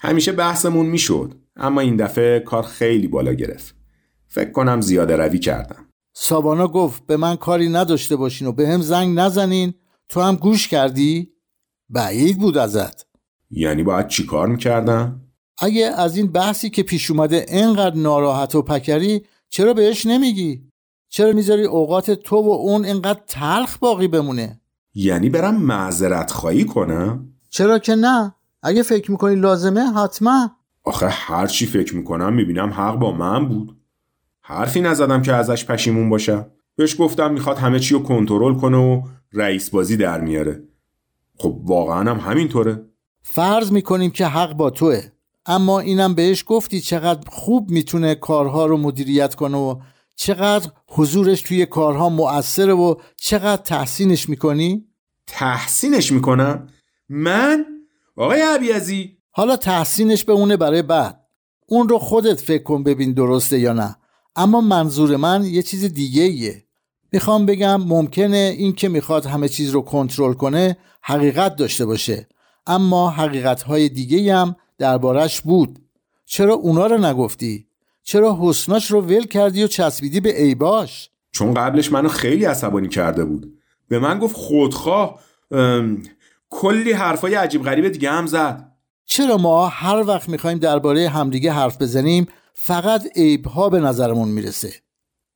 همیشه 0.00 0.32
بحثمون 0.32 0.86
می‌شد 0.86 1.34
اما 1.56 1.80
این 1.80 1.96
دفعه 1.96 2.40
کار 2.40 2.62
خیلی 2.62 3.08
بالا 3.08 3.32
گرفت. 3.32 3.74
فکر 4.28 4.50
کنم 4.50 4.80
زیاده 4.80 5.16
روی 5.16 5.38
کردم. 5.38 5.86
ساوانا 6.12 6.68
گفت 6.68 7.06
به 7.06 7.16
من 7.16 7.36
کاری 7.36 7.68
نداشته 7.68 8.16
باشین 8.16 8.48
و 8.48 8.52
به 8.52 8.68
هم 8.68 8.80
زنگ 8.80 9.18
نزنین. 9.18 9.74
تو 10.08 10.20
هم 10.20 10.36
گوش 10.36 10.68
کردی؟ 10.68 11.32
بعید 11.88 12.38
بود 12.38 12.58
ازت 12.58 13.06
یعنی 13.50 13.82
باید 13.82 14.08
چیکار 14.08 14.46
می‌کردم؟ 14.48 15.20
اگه 15.58 15.86
از 15.86 16.16
این 16.16 16.32
بحثی 16.32 16.70
که 16.70 16.82
پیش 16.82 17.10
اومده 17.10 17.46
انقدر 17.48 17.96
ناراحت 17.96 18.54
و 18.54 18.62
پکری 18.62 19.24
چرا 19.48 19.74
بهش 19.74 20.06
نمیگی؟ 20.06 20.62
چرا 21.08 21.32
می‌ذاری 21.32 21.64
اوقات 21.64 22.10
تو 22.10 22.36
و 22.36 22.50
اون 22.50 22.84
انقدر 22.84 23.20
تلخ 23.26 23.78
باقی 23.78 24.08
بمونه؟ 24.08 24.60
یعنی 24.94 25.30
برم 25.30 25.56
معذرت 25.62 26.30
خواهی 26.30 26.64
کنم؟ 26.64 27.32
چرا 27.50 27.78
که 27.78 27.94
نه؟ 27.94 28.34
اگه 28.62 28.82
فکر 28.82 29.10
می‌کنی 29.10 29.34
لازمه 29.34 29.80
حتما 29.80 30.50
آخه 30.84 31.08
هر 31.08 31.46
چی 31.46 31.66
فکر 31.66 31.96
می‌کنم 31.96 32.32
می‌بینم 32.32 32.70
حق 32.70 32.94
با 32.94 33.12
من 33.12 33.48
بود 33.48 33.76
حرفی 34.40 34.80
نزدم 34.80 35.22
که 35.22 35.32
ازش 35.34 35.64
پشیمون 35.64 36.10
باشم 36.10 36.46
بهش 36.76 37.00
گفتم 37.00 37.32
می‌خواد 37.32 37.58
همه 37.58 37.78
چی 37.78 37.94
رو 37.94 38.02
کنترل 38.02 38.54
کنه 38.54 38.76
و 38.76 39.02
رئیس 39.32 39.70
بازی 39.70 39.96
در 39.96 40.20
میاره. 40.20 40.62
خب 41.36 41.60
واقعا 41.64 42.10
هم 42.10 42.30
همینطوره. 42.30 42.84
فرض 43.22 43.72
می‌کنیم 43.72 44.10
که 44.10 44.26
حق 44.26 44.52
با 44.52 44.70
توه. 44.70 45.02
اما 45.46 45.80
اینم 45.80 46.14
بهش 46.14 46.44
گفتی 46.46 46.80
چقدر 46.80 47.30
خوب 47.30 47.70
می‌تونه 47.70 48.14
کارها 48.14 48.66
رو 48.66 48.76
مدیریت 48.76 49.34
کنه 49.34 49.56
و 49.56 49.80
چقدر 50.16 50.70
حضورش 50.88 51.42
توی 51.42 51.66
کارها 51.66 52.08
مؤثره 52.08 52.72
و 52.72 52.94
چقدر 53.16 53.62
تحسینش 53.62 54.28
می‌کنی؟ 54.28 54.84
تحسینش 55.26 56.12
می‌کنم؟ 56.12 56.66
من؟ 57.08 57.66
آقای 58.16 58.40
عبیزی 58.40 59.18
حالا 59.30 59.56
تحسینش 59.56 60.24
به 60.24 60.32
اونه 60.32 60.56
برای 60.56 60.82
بعد. 60.82 61.20
اون 61.66 61.88
رو 61.88 61.98
خودت 61.98 62.40
فکر 62.40 62.62
کن 62.62 62.82
ببین 62.82 63.12
درسته 63.12 63.58
یا 63.58 63.72
نه. 63.72 63.96
اما 64.36 64.60
منظور 64.60 65.16
من 65.16 65.44
یه 65.44 65.62
چیز 65.62 65.84
دیگه 65.84 66.22
ایه 66.22 66.64
می‌خوام 67.12 67.46
بگم 67.46 67.82
ممکنه 67.82 68.54
این 68.58 68.72
که 68.72 68.88
می‌خواد 68.88 69.26
همه 69.26 69.48
چیز 69.48 69.70
رو 69.70 69.82
کنترل 69.82 70.32
کنه 70.32 70.76
حقیقت 71.02 71.56
داشته 71.56 71.86
باشه. 71.86 72.28
اما 72.66 73.10
حقیقت 73.10 73.62
های 73.62 73.88
دیگه 73.88 74.36
هم 74.36 74.56
دربارش 74.78 75.40
بود. 75.40 75.78
چرا 76.26 76.54
اونا 76.54 76.86
رو 76.86 76.98
نگفتی؟ 76.98 77.66
چرا 78.02 78.38
حسناش 78.40 78.90
رو 78.90 79.00
ول 79.00 79.26
کردی 79.26 79.64
و 79.64 79.66
چسبیدی 79.66 80.20
به 80.20 80.42
ایباش؟ 80.42 81.10
چون 81.32 81.54
قبلش 81.54 81.92
منو 81.92 82.08
خیلی 82.08 82.44
عصبانی 82.44 82.88
کرده 82.88 83.24
بود. 83.24 83.52
به 83.88 83.98
من 83.98 84.18
گفت 84.18 84.36
خودخواه 84.36 85.20
کلی 86.50 86.92
حرفای 86.92 87.34
عجیب 87.34 87.62
غریب 87.62 87.88
دیگه 87.88 88.10
هم 88.10 88.26
زد. 88.26 88.72
چرا 89.06 89.36
ما 89.36 89.68
هر 89.68 90.04
وقت 90.06 90.28
می‌خوایم 90.28 90.58
درباره 90.58 91.08
همدیگه 91.08 91.52
حرف 91.52 91.82
بزنیم 91.82 92.26
فقط 92.54 93.06
عیبها 93.16 93.68
به 93.68 93.80
نظرمون 93.80 94.28
می‌رسه؟ 94.28 94.72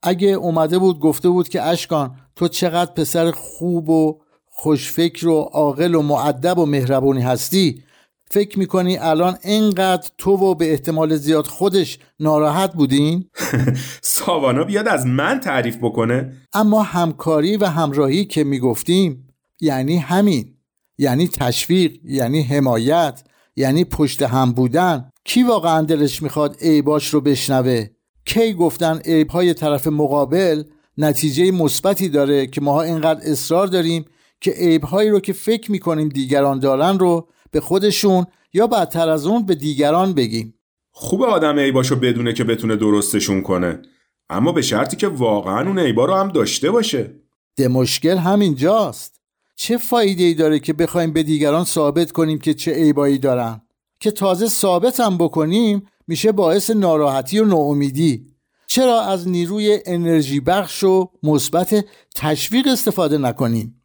اگه 0.03 0.29
اومده 0.29 0.79
بود 0.79 0.99
گفته 0.99 1.29
بود 1.29 1.49
که 1.49 1.63
اشکان 1.63 2.17
تو 2.37 2.49
چقدر 2.49 2.93
پسر 2.93 3.31
خوب 3.31 3.91
و 3.91 4.21
خوشفکر 4.47 5.29
و 5.29 5.41
عاقل 5.41 5.95
و 5.95 6.03
معدب 6.03 6.59
و 6.59 6.67
مهربونی 6.67 7.23
هستی. 7.23 7.83
فکر 8.31 8.59
می‌کنی 8.59 8.99
الان 8.99 9.39
اینقدر 9.45 10.09
تو 10.19 10.31
و 10.31 10.55
به 10.55 10.71
احتمال 10.71 11.17
زیاد 11.17 11.47
خودش 11.47 11.99
ناراحت 12.21 12.73
بودین؟ 12.73 13.29
ساوانا 14.03 14.65
بیاد 14.65 14.89
از 14.89 15.07
من 15.07 15.41
تعریف 15.41 15.77
بکنه. 15.77 16.33
اما 16.53 16.83
همکاری 16.83 17.57
و 17.57 17.67
همراهی 17.67 18.25
که 18.25 18.45
می‌گفتیم 18.45 19.29
یعنی 19.61 19.97
همین. 19.97 20.55
یعنی 20.99 21.29
تشویق 21.29 21.93
یعنی 22.05 22.43
حمایت 22.43 23.25
یعنی 23.57 23.85
پشت 23.85 24.23
هم 24.23 24.53
بودن. 24.53 25.11
کی 25.25 25.43
واقعا 25.43 25.83
دلش 25.83 26.23
می‌خواد 26.23 26.57
عیباش 26.61 27.09
رو 27.09 27.21
بشنوه؟ 27.21 27.87
کی 28.25 28.53
گفتن 28.53 28.99
عیبهای 28.99 29.55
طرف 29.55 29.87
مقابل 29.87 30.63
نتیجه 30.99 31.51
مثبتی 31.51 32.09
داره 32.09 32.47
که 32.47 32.61
ماها 32.61 32.83
اینقدر 32.83 33.21
اصرار 33.31 33.67
داریم 33.67 34.05
که 34.41 34.51
عیبهایی 34.51 35.11
رو 35.11 35.21
که 35.21 35.33
فکر 35.33 35.73
می‌کنیم 35.73 36.09
دیگران 36.09 36.59
دارن 36.59 36.99
رو 36.99 37.29
به 37.51 37.61
خودشون 37.61 38.27
یا 38.53 38.67
بدتر 38.67 39.09
از 39.09 39.27
اون 39.27 39.47
به 39.47 39.55
دیگران 39.55 40.13
بگیم. 40.13 40.55
خوب 40.91 41.23
آدم 41.23 41.59
عیباشو 41.59 41.97
بدونه 41.97 42.33
که 42.33 42.45
بتونه 42.45 42.77
درستشون 42.77 43.43
کنه. 43.43 43.83
اما 44.31 44.53
به 44.53 44.63
شرطی 44.63 44.97
که 44.97 45.09
واقعا 45.09 45.67
اون 45.67 45.79
عیبا 45.79 46.05
رو 46.05 46.15
هم 46.15 46.29
داشته 46.29 46.71
باشه. 46.71 47.15
ده 47.57 47.69
مشکل 47.69 48.17
همینجاست. 48.17 49.21
چه 49.57 49.79
فایده 49.79 50.25
ای 50.25 50.35
داره 50.35 50.59
که 50.59 50.73
بخوایم 50.73 51.13
به 51.13 51.23
دیگران 51.23 51.65
ثابت 51.65 52.13
کنیم 52.13 52.39
که 52.39 52.55
چه 52.55 52.73
عیبایی 52.73 53.19
دارن؟ 53.19 53.61
که 54.01 54.11
تازه 54.11 54.49
ثابت 54.49 55.01
هم 55.01 55.19
بکنیم 55.19 55.87
میشه 56.07 56.33
باعث 56.33 56.71
ناراحتی 56.71 57.39
و 57.39 57.45
ناامیدی. 57.45 58.27
چرا 58.67 59.01
از 59.01 59.29
نیروی 59.29 59.79
انرژی 59.87 60.41
بخش 60.41 60.85
و 60.85 61.11
مثبت 61.23 61.85
تشویق 62.15 62.67
استفاده 62.69 63.19
نکنیم؟ 63.19 63.83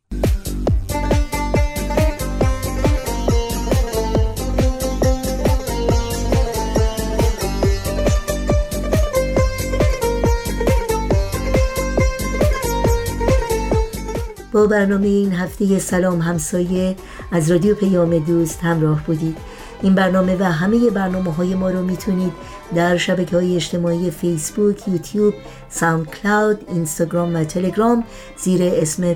با 14.51 14.67
برنامه 14.67 15.07
این 15.07 15.33
هفته 15.33 15.79
سلام 15.79 16.19
همسایه 16.19 16.95
از 17.31 17.51
رادیو 17.51 17.75
پیام 17.75 18.19
دوست 18.19 18.59
همراه 18.63 19.03
بودید. 19.05 19.37
این 19.81 19.95
برنامه 19.95 20.35
و 20.39 20.43
همه 20.43 20.89
برنامه 20.89 21.33
های 21.33 21.55
ما 21.55 21.69
رو 21.69 21.81
می‌تونید 21.81 22.33
در 22.75 22.97
شبکه 22.97 23.35
های 23.35 23.55
اجتماعی 23.55 24.11
فیسبوک، 24.11 24.87
یوتیوب، 24.87 25.33
ساوند 25.69 26.09
کلاود، 26.09 26.65
اینستاگرام 26.67 27.35
و 27.35 27.43
تلگرام 27.43 28.03
زیر 28.37 28.61
اسم 28.63 29.15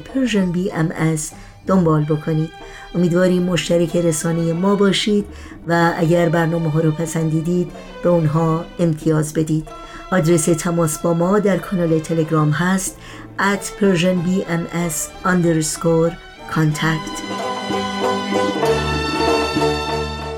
ام 0.74 0.92
از 0.98 1.32
دنبال 1.68 2.04
بکنید. 2.04 2.50
امیدواریم 2.96 3.44
مشترک 3.44 3.96
رسانه 3.96 4.54
ما 4.54 4.76
باشید 4.76 5.26
و 5.68 5.94
اگر 5.98 6.30
برنامه 6.30 6.70
ها 6.70 6.80
رو 6.80 6.92
پسندیدید 6.92 7.72
به 8.04 8.10
اونها 8.10 8.66
امتیاز 8.80 9.34
بدید. 9.34 9.68
آدرس 10.12 10.46
تماس 10.46 10.98
با 10.98 11.14
ما 11.14 11.40
در 11.40 11.58
کانال 11.58 12.00
تلگرام 12.00 12.52
هست 12.52 12.98
at 13.40 13.82
persianbms 13.82 15.26
underscore 15.26 16.12
contact. 16.56 17.16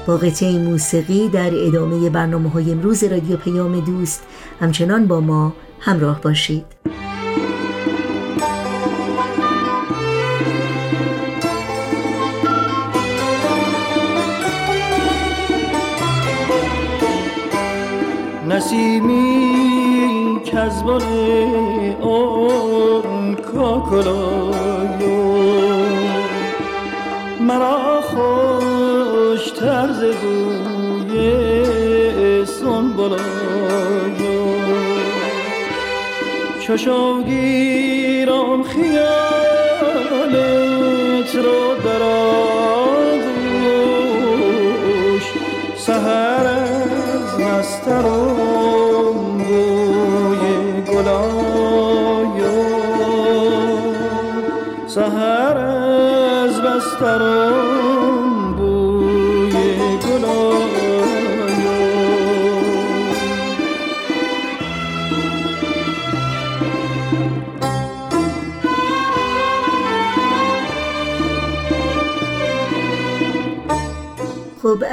با 0.08 0.18
قطعه 0.18 0.58
موسیقی 0.58 1.30
در 1.30 1.52
ادامه 1.68 2.10
برنامه 2.10 2.50
های 2.50 2.72
امروز 2.72 3.04
رادیو 3.04 3.38
پیام 3.38 3.80
دوست 3.80 4.24
همچنان 4.60 5.08
با 5.08 5.20
ما 5.20 5.54
همراه 5.80 6.22
باشید. 6.22 6.66
نسیمی 18.50 19.54
کز 20.86 20.96
بن 20.96 21.04
اون 22.02 23.36
کاکل 23.36 24.28
آیو 24.28 24.84
مرا 27.40 28.02
خوشتر 28.02 28.73
ز 29.64 30.02
بوی 30.04 31.26
سنبل 32.46 32.88
آیو 32.88 33.20
چو 36.60 36.92
شو 36.92 37.24
گیرم 37.24 38.64
خیالت 38.64 38.96
رو 41.36 41.76
در 41.84 42.04
آغوش 42.04 43.24
سهر 45.78 46.48
از 46.48 47.40
نسترم 47.40 49.38
بوی 49.38 50.82
گلایو 50.94 52.54
سهر 54.88 55.58
از 55.58 56.62
بسترم 56.62 57.73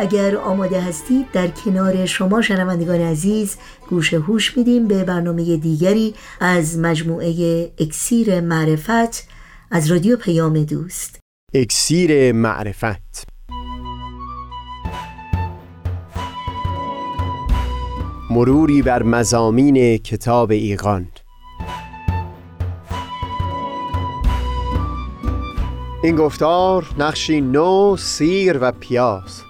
اگر 0.00 0.36
آماده 0.36 0.80
هستید 0.80 1.26
در 1.32 1.48
کنار 1.48 2.06
شما 2.06 2.42
شنوندگان 2.42 3.00
عزیز 3.00 3.56
گوش 3.90 4.14
هوش 4.14 4.56
میدیم 4.56 4.88
به 4.88 5.04
برنامه 5.04 5.56
دیگری 5.56 6.14
از 6.40 6.78
مجموعه 6.78 7.32
اکسیر 7.78 8.40
معرفت 8.40 9.28
از 9.70 9.90
رادیو 9.90 10.16
پیام 10.16 10.64
دوست. 10.64 11.20
اکسیر 11.54 12.32
معرفت. 12.32 13.24
مروری 18.30 18.82
بر 18.82 19.02
مزامین 19.02 19.98
کتاب 19.98 20.50
ایقان 20.50 21.08
این 26.02 26.16
گفتار 26.16 26.86
نقشی 26.98 27.40
نو 27.40 27.96
سیر 27.96 28.58
و 28.60 28.72
پیاز. 28.72 29.49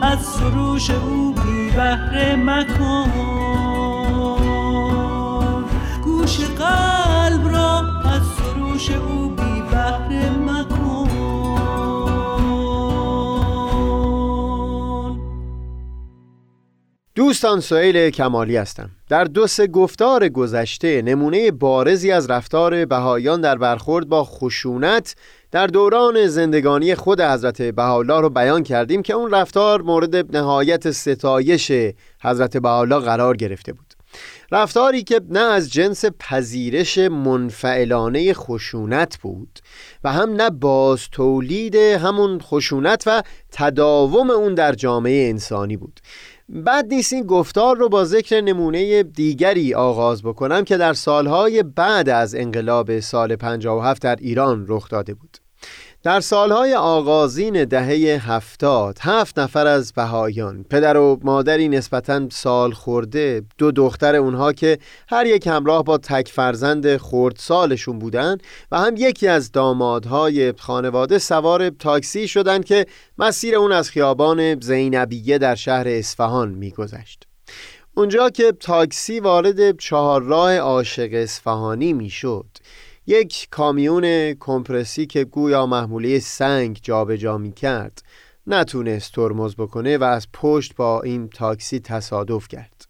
از 0.11 0.19
سروش 0.19 0.89
او 0.89 1.33
بی 1.33 1.71
بهره 1.71 2.35
مکن. 2.35 3.11
گوش 6.03 6.39
قلب 6.39 7.47
را 7.47 7.79
از 8.03 8.21
سروش 8.23 8.91
او 8.91 9.30
دوستان 17.31 17.59
سئیل 17.59 18.09
کمالی 18.09 18.57
هستم. 18.57 18.89
در 19.09 19.23
دو 19.23 19.47
سه 19.47 19.67
گفتار 19.67 20.29
گذشته 20.29 21.01
نمونه 21.01 21.51
بارزی 21.51 22.11
از 22.11 22.29
رفتار 22.29 22.85
بهایان 22.85 23.41
در 23.41 23.57
برخورد 23.57 24.09
با 24.09 24.23
خشونت 24.23 25.15
در 25.51 25.67
دوران 25.67 26.27
زندگانی 26.27 26.95
خود 26.95 27.21
حضرت 27.21 27.61
بهاءالله 27.61 28.19
رو 28.21 28.29
بیان 28.29 28.63
کردیم 28.63 29.01
که 29.01 29.13
اون 29.13 29.31
رفتار 29.31 29.81
مورد 29.81 30.37
نهایت 30.37 30.91
ستایش 30.91 31.71
حضرت 32.21 32.57
بهاءالله 32.57 32.99
قرار 32.99 33.37
گرفته 33.37 33.73
بود. 33.73 33.93
رفتاری 34.51 35.03
که 35.03 35.21
نه 35.29 35.39
از 35.39 35.71
جنس 35.71 36.05
پذیرش 36.19 36.97
منفعلانه 36.97 38.33
خشونت 38.33 39.17
بود 39.17 39.59
و 40.03 40.11
هم 40.11 40.33
نه 40.33 40.49
باز 40.49 41.09
تولید 41.11 41.75
همون 41.75 42.39
خشونت 42.39 43.03
و 43.05 43.23
تداوم 43.51 44.29
اون 44.29 44.55
در 44.55 44.73
جامعه 44.73 45.29
انسانی 45.29 45.77
بود. 45.77 45.99
بعد 46.53 46.93
نیست 46.93 47.13
این 47.13 47.23
گفتار 47.23 47.77
رو 47.77 47.89
با 47.89 48.05
ذکر 48.05 48.41
نمونه 48.41 49.03
دیگری 49.03 49.73
آغاز 49.73 50.23
بکنم 50.23 50.63
که 50.63 50.77
در 50.77 50.93
سالهای 50.93 51.63
بعد 51.63 52.09
از 52.09 52.35
انقلاب 52.35 52.99
سال 52.99 53.35
57 53.35 54.01
در 54.01 54.15
ایران 54.15 54.65
رخ 54.67 54.89
داده 54.89 55.13
بود. 55.13 55.37
در 56.03 56.19
سالهای 56.19 56.73
آغازین 56.73 57.65
دهه 57.65 58.31
هفتاد 58.31 58.97
هفت 59.01 59.39
نفر 59.39 59.67
از 59.67 59.93
بهایان 59.93 60.65
پدر 60.69 60.97
و 60.97 61.19
مادری 61.23 61.69
نسبتا 61.69 62.29
سال 62.29 62.71
خورده 62.71 63.43
دو 63.57 63.71
دختر 63.71 64.15
اونها 64.15 64.53
که 64.53 64.77
هر 65.09 65.25
یک 65.25 65.47
همراه 65.47 65.83
با 65.83 65.97
تک 65.97 66.27
فرزند 66.27 66.97
خورد 66.97 67.35
سالشون 67.35 67.99
بودن 67.99 68.37
و 68.71 68.79
هم 68.79 68.95
یکی 68.97 69.27
از 69.27 69.51
دامادهای 69.51 70.53
خانواده 70.57 71.17
سوار 71.19 71.69
تاکسی 71.69 72.27
شدند 72.27 72.65
که 72.65 72.85
مسیر 73.17 73.55
اون 73.55 73.71
از 73.71 73.89
خیابان 73.89 74.59
زینبیه 74.59 75.37
در 75.37 75.55
شهر 75.55 75.87
اصفهان 75.87 76.49
میگذشت. 76.49 77.27
اونجا 77.93 78.29
که 78.29 78.51
تاکسی 78.51 79.19
وارد 79.19 79.79
چهارراه 79.79 80.57
عاشق 80.57 81.09
اصفهانی 81.13 81.93
می‌شد. 81.93 82.45
یک 83.11 83.47
کامیون 83.51 84.33
کمپرسی 84.33 85.05
که 85.05 85.23
گویا 85.23 85.65
محموله 85.65 86.19
سنگ 86.19 86.79
جابجا 86.83 87.37
می 87.37 87.51
کرد 87.51 88.03
نتونست 88.47 89.13
ترمز 89.13 89.55
بکنه 89.55 89.97
و 89.97 90.03
از 90.03 90.27
پشت 90.33 90.75
با 90.75 91.01
این 91.01 91.29
تاکسی 91.29 91.79
تصادف 91.79 92.47
کرد. 92.47 92.85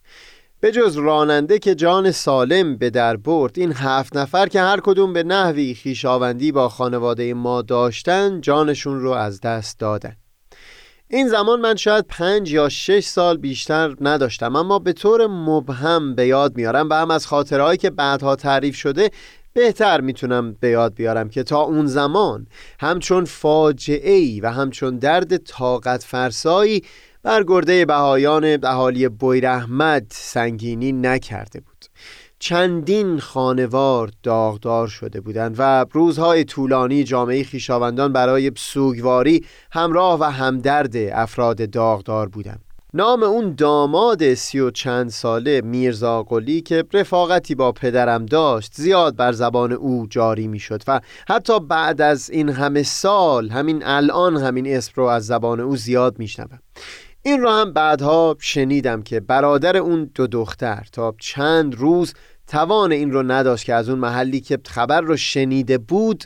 به 0.60 0.71
جز 0.71 0.97
راننده 0.97 1.60
که 1.60 1.75
جان 1.75 2.12
سالم 2.12 2.77
به 2.77 2.89
در 2.89 3.17
برد 3.17 3.60
این 3.60 3.73
هفت 3.73 4.17
نفر 4.17 4.47
که 4.47 4.62
هر 4.62 4.79
کدوم 4.79 5.13
به 5.13 5.23
نحوی 5.23 5.73
خیشاوندی 5.73 6.51
با 6.51 6.69
خانواده 6.69 7.34
ما 7.34 7.62
داشتن 7.62 8.41
جانشون 8.41 8.99
رو 8.99 9.12
از 9.12 9.41
دست 9.41 9.79
دادن. 9.79 10.15
این 11.13 11.29
زمان 11.29 11.62
من 11.62 11.75
شاید 11.75 12.05
پنج 12.10 12.51
یا 12.51 12.69
شش 12.69 13.05
سال 13.05 13.38
بیشتر 13.38 13.95
نداشتم 14.01 14.55
اما 14.55 14.79
به 14.79 14.93
طور 14.93 15.27
مبهم 15.27 16.15
به 16.15 16.27
یاد 16.27 16.57
میارم 16.57 16.89
و 16.89 16.93
هم 16.93 17.12
از 17.12 17.27
خاطرهایی 17.27 17.77
که 17.77 17.89
بعدها 17.89 18.36
تعریف 18.36 18.75
شده 18.75 19.12
بهتر 19.54 20.02
می‌تونم 20.02 20.54
به 20.60 20.70
یاد 20.70 20.94
بیارم 20.94 21.30
که 21.30 21.44
تا 21.44 21.62
اون 21.62 21.86
زمان 21.86 22.48
همچون 22.80 23.26
فاجعه 23.26 24.14
ای 24.14 24.42
و 24.42 24.50
همچون 24.50 24.98
درد 24.98 25.38
طاقت 25.38 26.04
فرسایی 26.04 26.84
بر 27.24 27.44
گرده 27.44 27.86
بهایان 27.86 28.66
اهالی 28.66 29.10
بویرحمد 29.10 30.08
سنگینی 30.12 30.92
نکرده 30.92 31.60
بود. 31.60 31.86
چندین 32.40 33.20
خانوار 33.20 34.12
داغدار 34.24 34.88
شده 34.88 35.22
بودند 35.22 35.56
و 35.58 35.86
روزهای 35.92 36.44
طولانی 36.44 37.04
جامعه 37.04 37.44
خیشاوندان 37.44 38.14
برای 38.14 38.52
سوگواری 38.58 39.46
همراه 39.72 40.20
و 40.20 40.24
همدرد 40.24 40.96
افراد 40.98 41.70
داغدار 41.70 42.30
بودند. 42.30 42.70
نام 42.93 43.23
اون 43.23 43.56
داماد 43.56 44.34
سی 44.34 44.60
و 44.60 44.71
چند 44.71 45.10
ساله 45.10 45.62
میرزا 45.62 46.23
قلی 46.23 46.62
که 46.62 46.84
رفاقتی 46.93 47.56
با 47.56 47.71
پدرم 47.71 48.25
داشت 48.25 48.71
زیاد 48.75 49.15
بر 49.15 49.32
زبان 49.32 49.71
او 49.71 50.08
جاری 50.10 50.47
می‌شد 50.47 50.84
و 50.88 51.01
حتی 51.30 51.60
بعد 51.60 52.01
از 52.01 52.30
این 52.30 52.49
همه 52.49 52.84
سال 52.84 53.49
همین 53.49 53.84
الان 53.86 54.38
همین 54.38 54.67
اسم 54.67 54.91
رو 54.95 55.04
از 55.04 55.25
زبان 55.25 55.60
او 55.60 55.75
زیاد 55.75 56.19
میشنوم. 56.19 56.60
این 57.23 57.41
را 57.41 57.58
هم 57.58 57.73
بعدها 57.73 58.36
شنیدم 58.39 59.01
که 59.01 59.19
برادر 59.19 59.77
اون 59.77 60.12
دو 60.15 60.27
دختر 60.27 60.88
تا 60.91 61.15
چند 61.19 61.75
روز 61.75 62.13
توان 62.47 62.91
این 62.91 63.12
رو 63.12 63.23
نداشت 63.23 63.65
که 63.65 63.73
از 63.73 63.89
اون 63.89 63.99
محلی 63.99 64.41
که 64.41 64.60
خبر 64.67 65.01
رو 65.01 65.17
شنیده 65.17 65.77
بود 65.77 66.23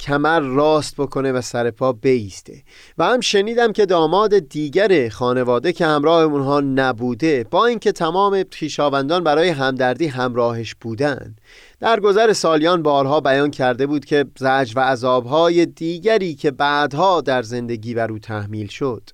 کمر 0.00 0.40
راست 0.40 0.96
بکنه 0.96 1.32
و 1.32 1.40
سر 1.40 1.70
پا 1.70 1.92
بیسته. 1.92 2.62
و 2.98 3.04
هم 3.04 3.20
شنیدم 3.20 3.72
که 3.72 3.86
داماد 3.86 4.38
دیگر 4.38 5.08
خانواده 5.08 5.72
که 5.72 5.86
همراه 5.86 6.22
اونها 6.22 6.60
نبوده 6.60 7.44
با 7.50 7.66
اینکه 7.66 7.92
تمام 7.92 8.44
خیشاوندان 8.50 9.24
برای 9.24 9.48
همدردی 9.48 10.06
همراهش 10.06 10.74
بودند 10.80 11.40
در 11.80 12.00
گذر 12.00 12.32
سالیان 12.32 12.82
بارها 12.82 13.20
بیان 13.20 13.50
کرده 13.50 13.86
بود 13.86 14.04
که 14.04 14.24
زج 14.38 14.72
و 14.76 14.80
عذابهای 14.80 15.66
دیگری 15.66 16.34
که 16.34 16.50
بعدها 16.50 17.20
در 17.20 17.42
زندگی 17.42 17.94
بر 17.94 18.12
او 18.12 18.18
تحمیل 18.18 18.66
شد. 18.66 19.10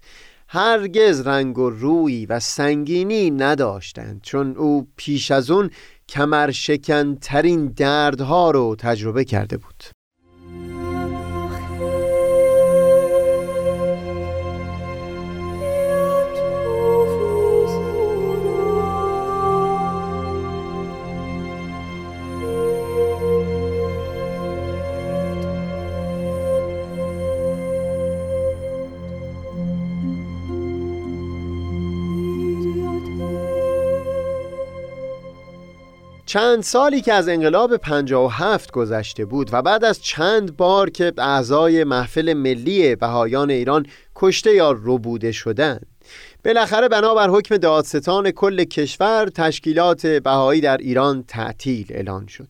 هرگز 0.48 1.20
رنگ 1.20 1.58
و 1.58 1.70
روی 1.70 2.26
و 2.26 2.40
سنگینی 2.40 3.30
نداشتند 3.30 4.20
چون 4.22 4.56
او 4.56 4.88
پیش 4.96 5.30
از 5.30 5.50
اون 5.50 5.70
کمرشکن 6.08 7.14
ترین 7.14 7.66
دردها 7.66 8.50
رو 8.50 8.76
تجربه 8.78 9.24
کرده 9.24 9.56
بود. 9.56 9.84
چند 36.34 36.62
سالی 36.62 37.00
که 37.00 37.12
از 37.12 37.28
انقلاب 37.28 37.76
57 37.76 38.70
گذشته 38.70 39.24
بود 39.24 39.50
و 39.52 39.62
بعد 39.62 39.84
از 39.84 40.02
چند 40.02 40.56
بار 40.56 40.90
که 40.90 41.12
اعضای 41.18 41.84
محفل 41.84 42.32
ملی 42.32 42.96
بهایان 42.96 43.50
ایران 43.50 43.86
کشته 44.16 44.54
یا 44.54 44.72
ربوده 44.72 45.32
شدند. 45.32 45.86
بالاخره 46.44 46.88
بنابر 46.88 47.30
حکم 47.30 47.56
دادستان 47.56 48.30
کل 48.30 48.64
کشور 48.64 49.28
تشکیلات 49.34 50.06
بهایی 50.06 50.60
در 50.60 50.76
ایران 50.76 51.24
تعطیل 51.28 51.86
اعلان 51.90 52.26
شد. 52.26 52.48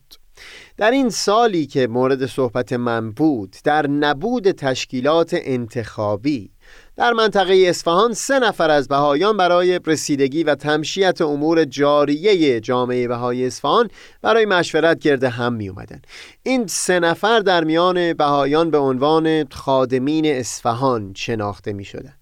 در 0.77 0.91
این 0.91 1.09
سالی 1.09 1.65
که 1.65 1.87
مورد 1.87 2.25
صحبت 2.25 2.73
من 2.73 3.11
بود 3.11 3.55
در 3.63 3.87
نبود 3.87 4.51
تشکیلات 4.51 5.29
انتخابی 5.33 6.51
در 6.97 7.13
منطقه 7.13 7.65
اصفهان 7.67 8.13
سه 8.13 8.39
نفر 8.39 8.69
از 8.69 8.87
بهایان 8.87 9.37
برای 9.37 9.79
رسیدگی 9.85 10.43
و 10.43 10.55
تمشیت 10.55 11.21
امور 11.21 11.65
جاریه 11.65 12.59
جامعه 12.59 13.07
بهای 13.07 13.45
اصفهان 13.45 13.89
برای 14.21 14.45
مشورت 14.45 14.99
گرد 14.99 15.23
هم 15.23 15.53
می 15.53 15.69
اومدن. 15.69 16.01
این 16.43 16.67
سه 16.67 16.99
نفر 16.99 17.39
در 17.39 17.63
میان 17.63 18.13
بهایان 18.13 18.71
به 18.71 18.77
عنوان 18.77 19.45
خادمین 19.51 20.25
اصفهان 20.25 21.13
شناخته 21.15 21.73
می 21.73 21.85
شدن. 21.85 22.13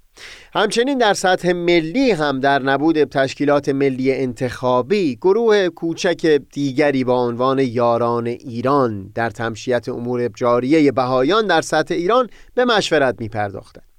همچنین 0.53 0.97
در 0.97 1.13
سطح 1.13 1.51
ملی 1.51 2.11
هم 2.11 2.39
در 2.39 2.61
نبود 2.61 3.03
تشکیلات 3.03 3.69
ملی 3.69 4.13
انتخابی 4.13 5.15
گروه 5.15 5.69
کوچک 5.69 6.25
دیگری 6.51 7.03
با 7.03 7.25
عنوان 7.25 7.59
یاران 7.59 8.27
ایران 8.27 9.11
در 9.15 9.29
تمشیت 9.29 9.89
امور 9.89 10.27
جاریه 10.27 10.91
بهایان 10.91 11.47
در 11.47 11.61
سطح 11.61 11.95
ایران 11.95 12.29
به 12.55 12.65
مشورت 12.65 13.15
می 13.19 13.29
پرداختند. 13.29 13.92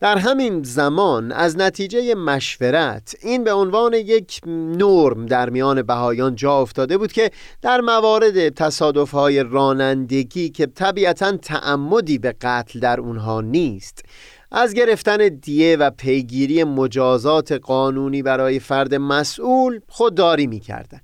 در 0.00 0.18
همین 0.18 0.62
زمان 0.62 1.32
از 1.32 1.58
نتیجه 1.58 2.14
مشورت 2.14 3.16
این 3.22 3.44
به 3.44 3.52
عنوان 3.52 3.94
یک 3.94 4.40
نرم 4.46 5.26
در 5.26 5.50
میان 5.50 5.82
بهایان 5.82 6.34
جا 6.34 6.60
افتاده 6.60 6.98
بود 6.98 7.12
که 7.12 7.30
در 7.62 7.80
موارد 7.80 8.48
تصادف 8.48 9.10
های 9.10 9.42
رانندگی 9.42 10.48
که 10.48 10.66
طبیعتا 10.66 11.36
تعمدی 11.36 12.18
به 12.18 12.34
قتل 12.40 12.80
در 12.80 13.00
اونها 13.00 13.40
نیست 13.40 14.04
از 14.52 14.74
گرفتن 14.74 15.28
دیه 15.28 15.76
و 15.76 15.90
پیگیری 15.90 16.64
مجازات 16.64 17.52
قانونی 17.52 18.22
برای 18.22 18.58
فرد 18.58 18.94
مسئول 18.94 19.80
خودداری 19.88 20.46
می‌کردن. 20.46 21.00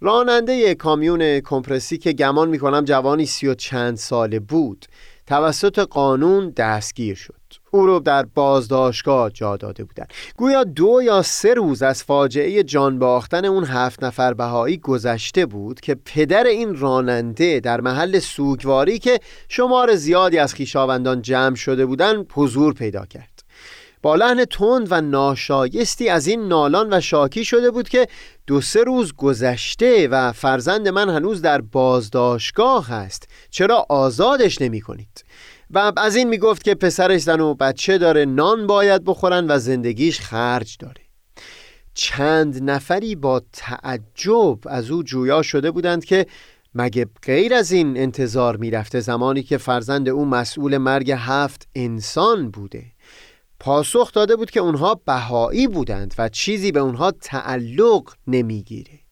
راننده 0.00 0.74
کامیون 0.74 1.40
کمپرسی 1.40 1.98
که 1.98 2.12
گمان 2.12 2.48
می‌کنم 2.48 2.84
جوانی 2.84 3.26
سی 3.26 3.46
و 3.46 3.54
چند 3.54 3.96
ساله 3.96 4.40
بود 4.40 4.86
توسط 5.26 5.78
قانون 5.78 6.50
دستگیر 6.50 7.14
شد. 7.14 7.45
او 7.76 7.86
رو 7.86 8.00
در 8.00 8.26
بازداشتگاه 8.34 9.30
جا 9.30 9.56
داده 9.56 9.84
بودند. 9.84 10.08
گویا 10.36 10.64
دو 10.64 11.00
یا 11.02 11.22
سه 11.22 11.54
روز 11.54 11.82
از 11.82 12.04
فاجعه 12.04 12.62
جان 12.62 12.98
باختن 12.98 13.44
اون 13.44 13.64
هفت 13.64 14.04
نفر 14.04 14.34
بهایی 14.34 14.76
گذشته 14.76 15.46
بود 15.46 15.80
که 15.80 15.96
پدر 16.04 16.44
این 16.44 16.76
راننده 16.76 17.60
در 17.60 17.80
محل 17.80 18.18
سوگواری 18.18 18.98
که 18.98 19.20
شمار 19.48 19.94
زیادی 19.94 20.38
از 20.38 20.54
خیشاوندان 20.54 21.22
جمع 21.22 21.54
شده 21.54 21.86
بودند 21.86 22.26
حضور 22.32 22.74
پیدا 22.74 23.06
کرد. 23.06 23.36
با 24.02 24.14
لحن 24.14 24.44
تند 24.44 24.86
و 24.90 25.00
ناشایستی 25.00 26.08
از 26.08 26.26
این 26.26 26.48
نالان 26.48 26.92
و 26.92 27.00
شاکی 27.00 27.44
شده 27.44 27.70
بود 27.70 27.88
که 27.88 28.06
دو 28.46 28.60
سه 28.60 28.84
روز 28.84 29.12
گذشته 29.12 30.08
و 30.08 30.32
فرزند 30.32 30.88
من 30.88 31.08
هنوز 31.08 31.42
در 31.42 31.60
بازداشتگاه 31.60 32.88
هست. 32.88 33.28
چرا 33.50 33.86
آزادش 33.88 34.62
نمی 34.62 34.80
کنید؟ 34.80 35.24
و 35.70 35.92
از 35.96 36.16
این 36.16 36.28
می‌گفت 36.28 36.64
که 36.64 36.74
پسرش 36.74 37.20
زن 37.20 37.40
و 37.40 37.54
بچه 37.54 37.98
داره 37.98 38.24
نان 38.24 38.66
باید 38.66 39.04
بخورن 39.04 39.46
و 39.50 39.58
زندگیش 39.58 40.20
خرج 40.20 40.76
داره. 40.80 41.02
چند 41.94 42.70
نفری 42.70 43.14
با 43.14 43.42
تعجب 43.52 44.58
از 44.66 44.90
او 44.90 45.02
جویا 45.02 45.42
شده 45.42 45.70
بودند 45.70 46.04
که 46.04 46.26
مگه 46.74 47.06
غیر 47.22 47.54
از 47.54 47.72
این 47.72 47.96
انتظار 47.96 48.56
می‌رفته 48.56 49.00
زمانی 49.00 49.42
که 49.42 49.58
فرزند 49.58 50.08
او 50.08 50.24
مسئول 50.24 50.76
مرگ 50.76 51.12
هفت 51.16 51.68
انسان 51.74 52.50
بوده. 52.50 52.84
پاسخ 53.60 54.12
داده 54.12 54.36
بود 54.36 54.50
که 54.50 54.60
اونها 54.60 54.94
بهایی 54.94 55.66
بودند 55.68 56.14
و 56.18 56.28
چیزی 56.28 56.72
به 56.72 56.80
اونها 56.80 57.10
تعلق 57.10 58.14
نمی‌گیره. 58.26 59.05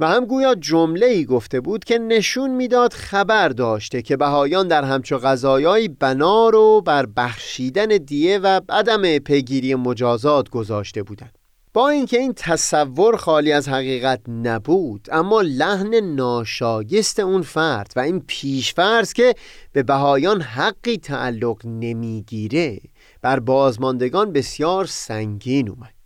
و 0.00 0.08
هم 0.08 0.24
گویا 0.24 0.54
جمله 0.54 1.06
ای 1.06 1.24
گفته 1.24 1.60
بود 1.60 1.84
که 1.84 1.98
نشون 1.98 2.50
می‌داد 2.50 2.92
خبر 2.92 3.48
داشته 3.48 4.02
که 4.02 4.16
بهایان 4.16 4.68
در 4.68 4.84
همچو 4.84 5.18
غذایایی 5.18 5.88
بنا 5.88 6.48
رو 6.48 6.80
بر 6.80 7.06
بخشیدن 7.06 7.86
دیه 7.86 8.38
و 8.38 8.60
عدم 8.68 9.18
پیگیری 9.18 9.74
مجازات 9.74 10.48
گذاشته 10.48 11.02
بودند. 11.02 11.38
با 11.74 11.88
اینکه 11.88 12.18
این 12.18 12.32
تصور 12.36 13.16
خالی 13.16 13.52
از 13.52 13.68
حقیقت 13.68 14.20
نبود 14.28 15.08
اما 15.12 15.40
لحن 15.40 15.94
ناشایست 15.94 17.20
اون 17.20 17.42
فرد 17.42 17.92
و 17.96 18.00
این 18.00 18.20
پیشفرض 18.26 19.12
که 19.12 19.34
به 19.72 19.82
بهایان 19.82 20.40
حقی 20.40 20.96
تعلق 20.96 21.66
نمی‌گیره 21.66 22.80
بر 23.22 23.40
بازماندگان 23.40 24.32
بسیار 24.32 24.86
سنگین 24.86 25.68
اومد. 25.68 25.97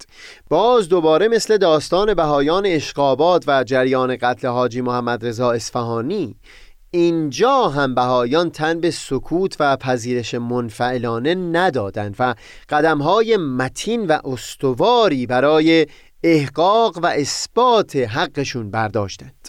باز 0.51 0.88
دوباره 0.88 1.29
مثل 1.29 1.57
داستان 1.57 2.14
بهایان 2.14 2.66
اشقابات 2.66 3.44
و 3.46 3.64
جریان 3.64 4.16
قتل 4.16 4.48
حاجی 4.48 4.81
محمد 4.81 5.27
رضا 5.27 5.53
اصفهانی 5.53 6.37
اینجا 6.94 7.68
هم 7.68 7.94
بهایان 7.94 8.51
تن 8.51 8.81
به 8.81 8.90
سکوت 8.90 9.57
و 9.61 9.77
پذیرش 9.77 10.35
منفعلانه 10.35 11.35
ندادند 11.35 12.16
و 12.18 12.35
قدمهای 12.68 13.37
متین 13.37 14.07
و 14.07 14.18
استواری 14.25 15.27
برای 15.27 15.87
احقاق 16.22 16.98
و 17.03 17.07
اثبات 17.07 17.96
حقشون 17.96 18.70
برداشتند. 18.70 19.48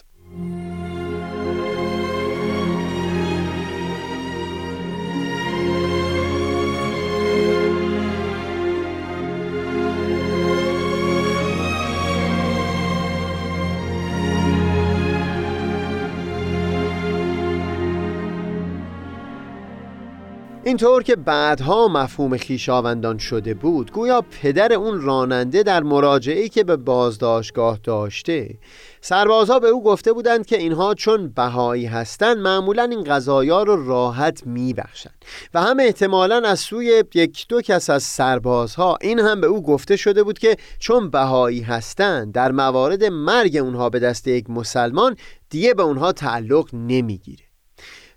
اینطور 20.66 21.02
که 21.02 21.16
بعدها 21.16 21.88
مفهوم 21.88 22.36
خیشاوندان 22.36 23.18
شده 23.18 23.54
بود 23.54 23.92
گویا 23.92 24.24
پدر 24.42 24.72
اون 24.72 25.00
راننده 25.00 25.62
در 25.62 25.82
مراجعه 25.82 26.48
که 26.48 26.64
به 26.64 26.76
بازداشتگاه 26.76 27.78
داشته. 27.82 28.58
سربازها 29.00 29.58
به 29.58 29.68
او 29.68 29.82
گفته 29.82 30.12
بودند 30.12 30.46
که 30.46 30.58
اینها 30.58 30.94
چون 30.94 31.28
بهایی 31.28 31.86
هستند 31.86 32.36
معمولا 32.36 32.82
این 32.82 33.04
غذایا 33.04 33.62
رو 33.62 33.88
راحت 33.88 34.46
میبخشند 34.46 35.24
و 35.54 35.62
هم 35.62 35.80
احتمالا 35.80 36.42
از 36.44 36.60
سوی 36.60 37.04
یک 37.14 37.46
دو 37.48 37.62
کس 37.62 37.90
از 37.90 38.02
سربازها. 38.02 38.98
این 39.00 39.18
هم 39.18 39.40
به 39.40 39.46
او 39.46 39.62
گفته 39.62 39.96
شده 39.96 40.22
بود 40.22 40.38
که 40.38 40.56
چون 40.78 41.10
بهایی 41.10 41.60
هستند 41.60 42.32
در 42.32 42.52
موارد 42.52 43.04
مرگ 43.04 43.56
اونها 43.56 43.90
به 43.90 43.98
دست 43.98 44.28
یک 44.28 44.50
مسلمان 44.50 45.16
دیگه 45.50 45.74
به 45.74 45.82
اونها 45.82 46.12
تعلق 46.12 46.68
نمی‌گیره. 46.72 47.43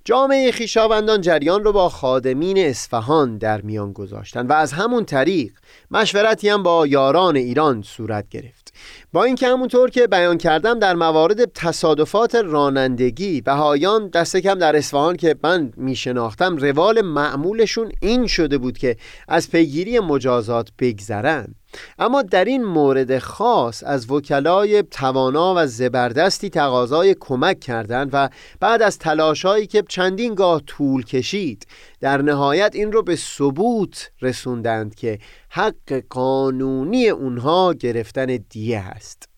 جامعه 0.07 0.51
خیشاوندان 0.51 1.21
جریان 1.21 1.63
رو 1.63 1.71
با 1.71 1.89
خادمین 1.89 2.57
اصفهان 2.57 3.37
در 3.37 3.61
میان 3.61 3.93
گذاشتن 3.93 4.47
و 4.47 4.53
از 4.53 4.73
همون 4.73 5.05
طریق 5.05 5.51
مشورتی 5.91 6.49
هم 6.49 6.63
با 6.63 6.87
یاران 6.87 7.35
ایران 7.35 7.81
صورت 7.81 8.29
گرفت. 8.29 8.73
با 9.13 9.23
اینکه 9.23 9.47
همونطور 9.47 9.89
که 9.89 10.07
بیان 10.07 10.37
کردم 10.37 10.79
در 10.79 10.93
موارد 10.93 11.53
تصادفات 11.53 12.35
رانندگی 12.35 13.41
بهایان 13.41 14.07
دست 14.07 14.37
کم 14.37 14.55
در 14.55 14.75
اصفهان 14.75 15.15
که 15.15 15.35
من 15.43 15.71
میشناختم 15.77 16.57
روال 16.57 17.01
معمولشون 17.01 17.91
این 18.01 18.27
شده 18.27 18.57
بود 18.57 18.77
که 18.77 18.97
از 19.27 19.51
پیگیری 19.51 19.99
مجازات 19.99 20.69
بگذرن. 20.79 21.55
اما 21.99 22.21
در 22.21 22.45
این 22.45 22.63
مورد 22.63 23.19
خاص 23.19 23.83
از 23.83 24.11
وکلای 24.11 24.83
توانا 24.83 25.53
و 25.57 25.67
زبردستی 25.67 26.49
تقاضای 26.49 27.15
کمک 27.19 27.59
کردند 27.59 28.09
و 28.13 28.29
بعد 28.59 28.81
از 28.81 28.97
تلاشایی 28.97 29.67
که 29.67 29.83
چندین 29.89 30.35
گاه 30.35 30.61
طول 30.61 31.05
کشید 31.05 31.67
در 32.01 32.21
نهایت 32.21 32.71
این 32.75 32.91
رو 32.91 33.03
به 33.03 33.15
ثبوت 33.15 34.11
رسوندند 34.21 34.95
که 34.95 35.19
حق 35.49 36.03
قانونی 36.09 37.09
اونها 37.09 37.73
گرفتن 37.73 38.25
دیه 38.49 38.79
هست 38.79 39.29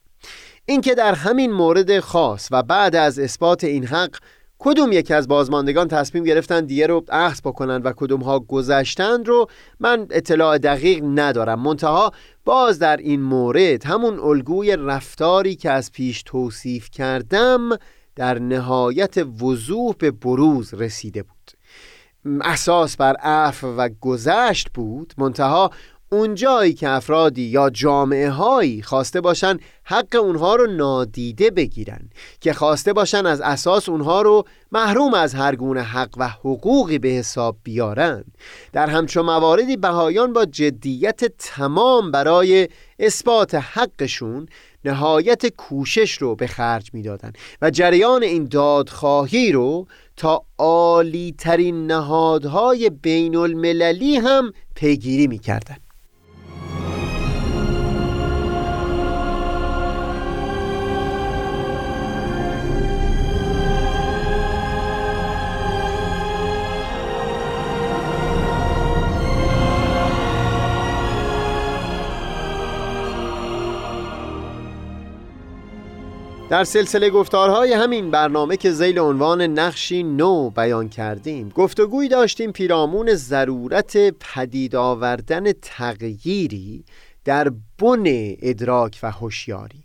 اینکه 0.66 0.96
در 0.96 1.14
همین 1.14 1.52
مورد 1.52 2.00
خاص 2.00 2.48
و 2.52 2.64
بعد 2.64 2.96
از 2.96 3.20
اثبات 3.20 3.64
این 3.64 3.86
حق 3.86 4.16
کدوم 4.62 4.92
یکی 4.92 5.14
از 5.14 5.28
بازماندگان 5.28 5.88
تصمیم 5.88 6.24
گرفتن 6.24 6.66
دیه 6.66 6.88
رو 6.88 7.04
اخذ 7.10 7.42
بکنن 7.42 7.82
و 7.82 7.94
کدوم 7.96 8.22
ها 8.22 8.40
گذشتند 8.40 9.28
رو 9.28 9.48
من 9.80 10.08
اطلاع 10.10 10.58
دقیق 10.58 11.04
ندارم. 11.04 11.60
منتها 11.60 12.12
باز 12.46 12.80
در 12.80 12.98
این 12.98 13.22
مورد 13.22 13.86
همون 13.86 14.20
الگوی 14.20 14.76
رفتاری 14.76 15.56
که 15.56 15.72
از 15.72 15.92
پیش 15.92 16.24
توصیف 16.24 16.90
کردم 16.90 17.70
در 18.16 18.40
نهایت 18.40 19.18
وضوح 19.42 19.96
به 20.00 20.12
بروز 20.12 20.74
رسیده 20.74 21.24
بود. 21.24 21.52
اساس 22.42 22.98
بر 22.98 23.16
عفو 23.16 23.68
و 23.68 23.90
گذشت 24.02 24.70
بود. 24.74 25.14
منتها 25.18 25.72
اونجایی 26.12 26.74
که 26.74 26.90
افرادی 26.90 27.42
یا 27.42 27.70
جامعه 27.70 28.30
هایی 28.30 28.82
خواسته 28.82 29.22
باشن 29.22 29.58
حق 29.84 30.16
اونها 30.16 30.56
رو 30.56 30.68
نادیده 30.68 31.52
بگیرن 31.52 32.10
که 32.42 32.54
خواسته 32.54 32.94
باشن 32.94 33.26
از 33.26 33.42
اساس 33.42 33.90
اونها 33.90 34.22
رو 34.22 34.44
محروم 34.72 35.14
از 35.14 35.34
هر 35.34 35.56
گونه 35.56 35.82
حق 35.82 36.10
و 36.18 36.28
حقوقی 36.28 37.00
به 37.00 37.08
حساب 37.08 37.58
بیارن. 37.64 38.24
در 38.74 38.90
همچون 38.90 39.26
مواردی 39.26 39.78
بهایان 39.78 40.34
با 40.34 40.46
جدیت 40.46 41.26
تمام 41.38 42.12
برای 42.12 42.68
اثبات 43.00 43.56
حقشون 43.56 44.48
نهایت 44.86 45.48
کوشش 45.48 46.18
رو 46.18 46.36
به 46.36 46.48
خرج 46.48 46.90
می‌دادن 46.94 47.34
و 47.62 47.70
جریان 47.70 48.24
این 48.24 48.46
دادخواهی 48.46 49.52
رو 49.52 49.88
تا 50.18 50.44
عالی 50.58 51.36
ترین 51.38 51.88
نهادهای 51.88 52.90
بین 52.90 53.36
المللی 53.36 54.16
هم 54.16 54.54
پیگیری 54.76 55.28
می‌کردن. 55.28 55.78
در 76.50 76.64
سلسله 76.64 77.10
گفتارهای 77.10 77.74
همین 77.74 78.12
برنامه 78.12 78.58
که 78.58 78.72
زیل 78.72 79.00
عنوان 79.00 79.42
نقشی 79.42 80.04
نو 80.04 80.50
بیان 80.50 80.90
کردیم 80.90 81.50
گفتگوی 81.50 82.08
داشتیم 82.08 82.52
پیرامون 82.52 83.14
ضرورت 83.14 83.98
پدید 83.98 84.76
آوردن 84.76 85.52
تغییری 85.62 86.86
در 87.26 87.52
بن 87.80 88.04
ادراک 88.42 89.00
و 89.04 89.12
هوشیاری. 89.12 89.84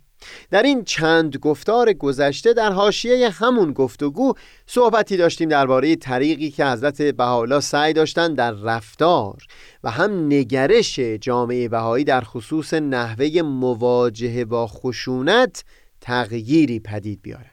در 0.51 0.63
این 0.63 0.83
چند 0.83 1.37
گفتار 1.37 1.93
گذشته 1.93 2.53
در 2.53 2.71
حاشیه 2.71 3.29
همون 3.29 3.73
گفتگو 3.73 4.33
صحبتی 4.67 5.17
داشتیم 5.17 5.49
درباره 5.49 5.95
طریقی 5.95 6.49
که 6.49 6.65
حضرت 6.65 7.01
بهاءالله 7.01 7.59
سعی 7.59 7.93
داشتن 7.93 8.33
در 8.33 8.51
رفتار 8.51 9.43
و 9.83 9.91
هم 9.91 10.25
نگرش 10.25 10.99
جامعه 10.99 11.69
بهایی 11.69 12.03
در 12.03 12.21
خصوص 12.21 12.73
نحوه 12.73 13.41
مواجهه 13.41 14.45
با 14.45 14.67
خشونت 14.67 15.63
تغییری 16.05 16.79
پدید 16.79 17.19
بیاره 17.21 17.51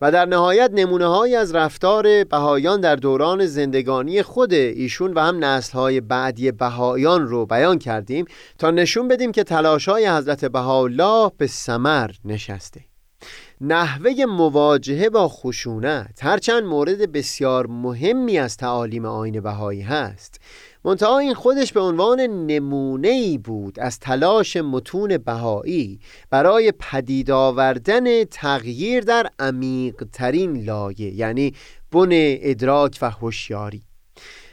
و 0.00 0.12
در 0.12 0.26
نهایت 0.26 0.70
نمونه 0.74 1.36
از 1.38 1.54
رفتار 1.54 2.24
بهایان 2.24 2.80
در 2.80 2.96
دوران 2.96 3.46
زندگانی 3.46 4.22
خود 4.22 4.52
ایشون 4.52 5.12
و 5.12 5.20
هم 5.20 5.44
نسل 5.44 5.72
های 5.72 6.00
بعدی 6.00 6.52
بهایان 6.52 7.28
رو 7.28 7.46
بیان 7.46 7.78
کردیم 7.78 8.24
تا 8.58 8.70
نشون 8.70 9.08
بدیم 9.08 9.32
که 9.32 9.44
تلاش 9.44 9.88
های 9.88 10.08
حضرت 10.08 10.44
بهاءالله 10.44 11.30
به 11.38 11.46
سمر 11.46 12.10
نشسته. 12.24 12.80
نحوه 13.60 14.24
مواجهه 14.28 15.08
با 15.08 15.28
خشونت 15.28 16.18
هرچند 16.20 16.64
مورد 16.64 17.12
بسیار 17.12 17.66
مهمی 17.66 18.38
از 18.38 18.56
تعالیم 18.56 19.04
آین 19.04 19.40
بهایی 19.40 19.82
هست. 19.82 20.40
منتها 20.84 21.18
این 21.18 21.34
خودش 21.34 21.72
به 21.72 21.80
عنوان 21.80 22.20
نمونه 22.20 23.08
ای 23.08 23.38
بود 23.38 23.80
از 23.80 23.98
تلاش 23.98 24.56
متون 24.56 25.18
بهایی 25.18 26.00
برای 26.30 26.72
پدید 26.78 27.30
آوردن 27.30 28.24
تغییر 28.24 29.04
در 29.04 29.26
عمیق 29.38 30.04
ترین 30.12 30.64
لایه 30.64 31.14
یعنی 31.14 31.54
بن 31.92 32.08
ادراک 32.12 32.98
و 33.02 33.10
هوشیاری. 33.10 33.82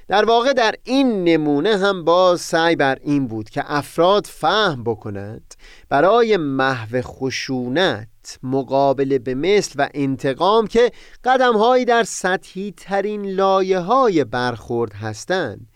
در 0.08 0.26
واقع 0.26 0.54
در 0.54 0.76
این 0.84 1.24
نمونه 1.24 1.78
هم 1.78 2.04
باز 2.04 2.42
سعی 2.42 2.76
بر 2.76 2.98
این 3.02 3.28
بود 3.28 3.50
که 3.50 3.64
افراد 3.66 4.26
فهم 4.26 4.84
بکنند 4.84 5.54
برای 5.90 6.38
محو 6.38 7.02
خشونت 7.02 8.08
مقابله 8.44 9.20
به 9.20 9.36
مثل 9.36 9.74
و 9.78 9.90
انتقام 9.94 10.68
که 10.68 10.92
قدم 11.24 11.58
هایی 11.58 11.86
در 11.86 12.04
سطحی 12.04 12.74
ترین 12.78 13.26
لایه 13.26 13.80
های 13.80 14.24
برخورد 14.24 14.94
هستند. 14.94 15.68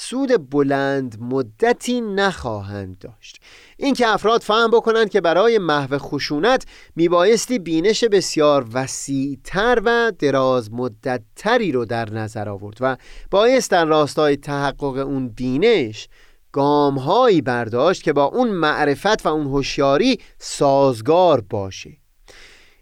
سود 0.00 0.50
بلند 0.50 1.16
مدتی 1.20 2.00
نخواهند 2.00 2.98
داشت. 2.98 3.40
اینکه 3.76 4.08
افراد 4.08 4.40
فهم 4.40 4.70
بکنند 4.70 5.10
که 5.10 5.20
برای 5.20 5.58
محو 5.58 5.98
خشونت 5.98 6.64
میبایستی 6.96 7.58
بینش 7.58 8.04
بسیار 8.04 8.66
وسیعتر 8.72 9.82
و 9.84 10.12
دراز 10.18 10.72
مدتتری 10.72 11.72
رو 11.72 11.84
در 11.84 12.10
نظر 12.10 12.48
آورد 12.48 12.76
و 12.80 12.96
بایست 13.30 13.70
در 13.70 13.84
راستای 13.84 14.36
تحقق 14.36 14.96
اون 14.96 15.28
بینش 15.28 16.08
گامهایی 16.52 17.40
برداشت 17.40 18.02
که 18.02 18.12
با 18.12 18.24
اون 18.24 18.48
معرفت 18.48 19.26
و 19.26 19.28
اون 19.28 19.46
هوشیاری 19.46 20.18
سازگار 20.38 21.40
باشه. 21.40 21.90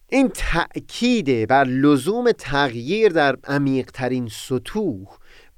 این 0.09 0.29
تأکید 0.29 1.49
بر 1.49 1.65
لزوم 1.65 2.33
تغییر 2.33 3.13
در 3.13 3.37
عمیقترین 3.45 4.29
سطوح 4.33 5.07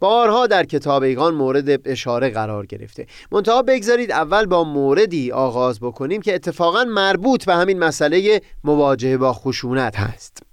بارها 0.00 0.46
در 0.46 0.64
کتاب 0.64 1.02
ایگان 1.02 1.34
مورد 1.34 1.88
اشاره 1.88 2.30
قرار 2.30 2.66
گرفته. 2.66 3.06
منتها 3.32 3.62
بگذارید 3.62 4.12
اول 4.12 4.46
با 4.46 4.64
موردی 4.64 5.32
آغاز 5.32 5.80
بکنیم 5.80 6.22
که 6.22 6.34
اتفاقا 6.34 6.84
مربوط 6.84 7.44
به 7.44 7.54
همین 7.54 7.78
مسئله 7.78 8.40
مواجهه 8.64 9.16
با 9.16 9.32
خشونت 9.32 9.96
هست. 9.96 10.47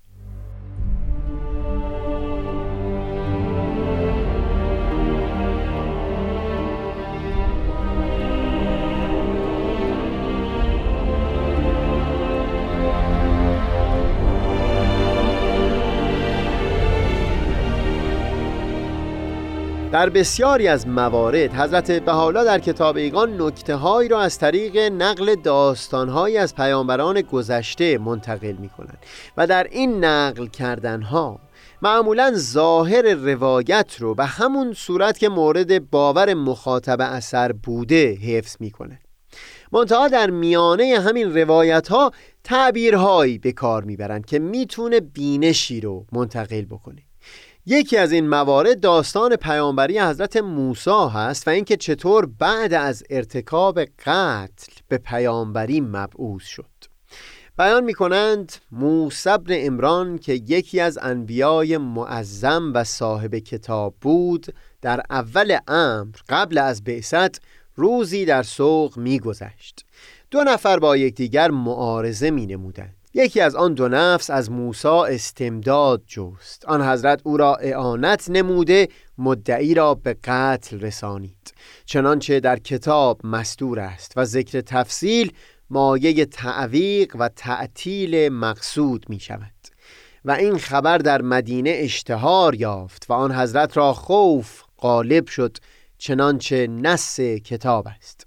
در 19.96 20.10
بسیاری 20.10 20.68
از 20.68 20.88
موارد 20.88 21.54
حضرت 21.54 21.92
بهاءالله 21.92 22.44
در 22.44 22.60
کتاب 22.60 22.98
ایگان 22.98 23.42
نکته 23.42 23.76
هایی 23.76 24.10
را 24.10 24.22
از 24.22 24.40
طریق 24.40 24.78
نقل 24.78 25.36
داستانهایی 25.36 26.38
از 26.38 26.56
پیامبران 26.56 27.22
گذشته 27.22 27.98
منتقل 27.98 28.52
می 28.52 28.70
کنند 28.70 28.98
و 29.38 29.48
در 29.48 29.68
این 29.72 30.04
نقل 30.06 30.48
کردن 30.48 31.02
ها 31.02 31.40
معمولا 31.82 32.32
ظاهر 32.36 33.14
روایت 33.14 33.96
رو 34.00 34.16
به 34.16 34.26
همون 34.26 34.74
صورت 34.74 35.18
که 35.18 35.30
مورد 35.30 35.90
باور 35.90 36.34
مخاطب 36.34 37.02
اثر 37.02 37.52
بوده 37.52 38.14
حفظ 38.14 38.56
می‌کنه. 38.60 39.00
منتها 39.72 40.08
در 40.08 40.30
میانه 40.30 41.00
همین 41.00 41.38
روایت 41.38 41.88
ها 41.88 42.12
تعبیرهایی 42.44 43.38
به 43.38 43.52
کار 43.52 43.84
می‌برند 43.84 44.26
که 44.26 44.40
می‌تونه 44.40 45.00
بینشی 45.00 45.82
رو 45.82 46.06
منتقل 46.12 46.62
بکنه. 46.62 47.05
یکی 47.68 47.98
از 47.98 48.12
این 48.12 48.30
موارد 48.30 48.80
داستان 48.80 49.36
پیامبری 49.36 50.00
حضرت 50.00 50.38
موسی 50.38 51.10
هست 51.14 51.48
و 51.48 51.52
اینکه 51.52 51.78
چطور 51.78 52.26
بعد 52.26 52.74
از 52.74 53.04
ارتکاب 53.10 53.80
قتل 53.80 54.74
به 54.88 54.98
پیامبری 54.98 55.82
مبعوث 55.82 56.44
شد. 56.44 56.66
بیان 57.58 57.84
می 57.84 57.94
کنند 57.94 58.54
موسی 58.72 59.38
بن 59.38 59.56
امران 59.58 60.18
که 60.18 60.34
یکی 60.34 60.80
از 60.80 61.00
انبیای 61.02 61.78
معظم 61.78 62.74
و 62.74 62.84
صاحب 62.84 63.36
کتاب 63.36 63.96
بود 64.02 64.46
در 64.82 65.02
اول 65.10 65.58
امر 65.68 66.16
قبل 66.30 66.58
از 66.58 66.84
بعثت 66.84 67.42
روزی 67.76 68.26
در 68.26 68.44
سوق 68.44 68.98
می 68.98 69.20
گذشت 69.20 69.86
دو 70.32 70.44
نفر 70.44 70.80
با 70.80 70.98
یکدیگر 70.98 71.52
معارضه 71.52 72.32
می 72.32 72.46
نمودند 72.46 73.05
یکی 73.18 73.42
از 73.42 73.56
آن 73.56 73.74
دو 73.74 73.88
نفس 73.88 74.30
از 74.30 74.52
موسی 74.52 74.88
استمداد 74.88 76.04
جست. 76.08 76.66
آن 76.66 76.82
حضرت 76.82 77.22
او 77.24 77.38
را 77.38 77.56
اعانت 77.56 78.30
نموده 78.30 78.88
مدعی 79.18 79.74
را 79.74 79.94
به 79.94 80.18
قتل 80.24 80.80
رسانید. 80.80 81.54
چنانچه 81.86 82.40
در 82.40 82.60
کتاب 82.60 83.26
مستور 83.26 83.80
است 83.80 84.14
و 84.16 84.26
ذکر 84.26 84.62
تفصیل 84.62 85.32
مایه 85.70 86.26
تعویق 86.26 87.16
و 87.20 87.30
تعطیل 87.36 88.30
مقصود 88.30 89.06
می 89.10 89.20
شود 89.20 89.52
و 90.26 90.32
این 90.32 90.58
خبر 90.58 90.98
در 90.98 91.22
مدینه 91.22 91.76
اشتهار 91.76 92.56
یافت 92.56 93.06
و 93.10 93.14
آن 93.14 93.32
حضرت 93.32 93.78
را 93.78 93.94
خوف 93.94 94.62
غالب 94.78 95.28
شد 95.28 95.58
چنانچه 95.98 96.68
نس 96.68 97.20
کتاب 97.20 97.88
است. 97.88 98.25